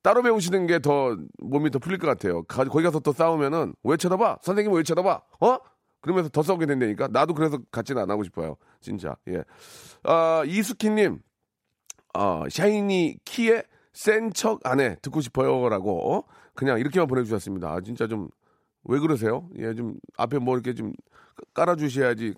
[0.04, 2.44] 따로 배우시는 게 더 몸이 더 풀릴 것 같아요.
[2.44, 4.38] 가, 거기 가서 또 싸우면은 왜 쳐다봐?
[4.42, 5.22] 선생님 왜 쳐다봐?
[5.42, 5.58] 어?
[6.00, 7.10] 그러면서 더 싸우게 된다니까.
[7.10, 8.56] 나도 그래서 같이는 안 하고 싶어요.
[8.80, 9.16] 진짜.
[9.28, 9.44] 예.
[10.04, 11.20] 아, 이수키님,
[12.14, 13.64] 아, 샤이니 키의
[13.94, 16.24] 센 척 안에 듣고 싶어요라고 어?
[16.54, 17.72] 그냥 이렇게만 보내주셨습니다.
[17.72, 18.30] 아, 진짜 좀
[18.84, 19.48] 왜 그러세요?
[19.58, 20.94] 예, 좀 앞에 뭐 이렇게 좀
[21.54, 22.34] 깔아주셔야지.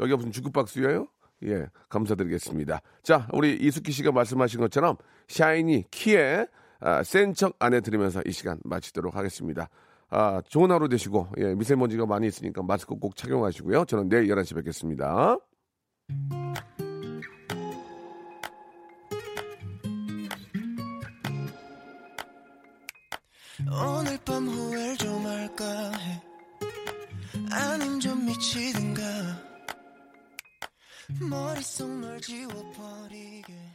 [0.00, 1.06] 여기가 무슨 주급박스예요?
[1.44, 2.80] 예, 감사드리겠습니다.
[3.02, 4.96] 자, 우리 이수키 씨가 말씀하신 것처럼
[5.28, 6.46] 샤이니 키의
[6.80, 9.68] 아, 센척 안에 들으면서 이 시간 마치도록 하겠습니다.
[10.10, 13.84] 아, 좋은 하루 되시고, 예, 미세먼지가 많이 있으니까 마스크 꼭 착용하시고요.
[13.86, 15.36] 저는 내일 11시 뵙겠습니다.
[23.70, 26.22] 오늘 밤 후회를 좀 할까 해.
[27.50, 29.02] 아님 좀 미치든가.
[31.20, 33.71] 머릿속 널 지워버리게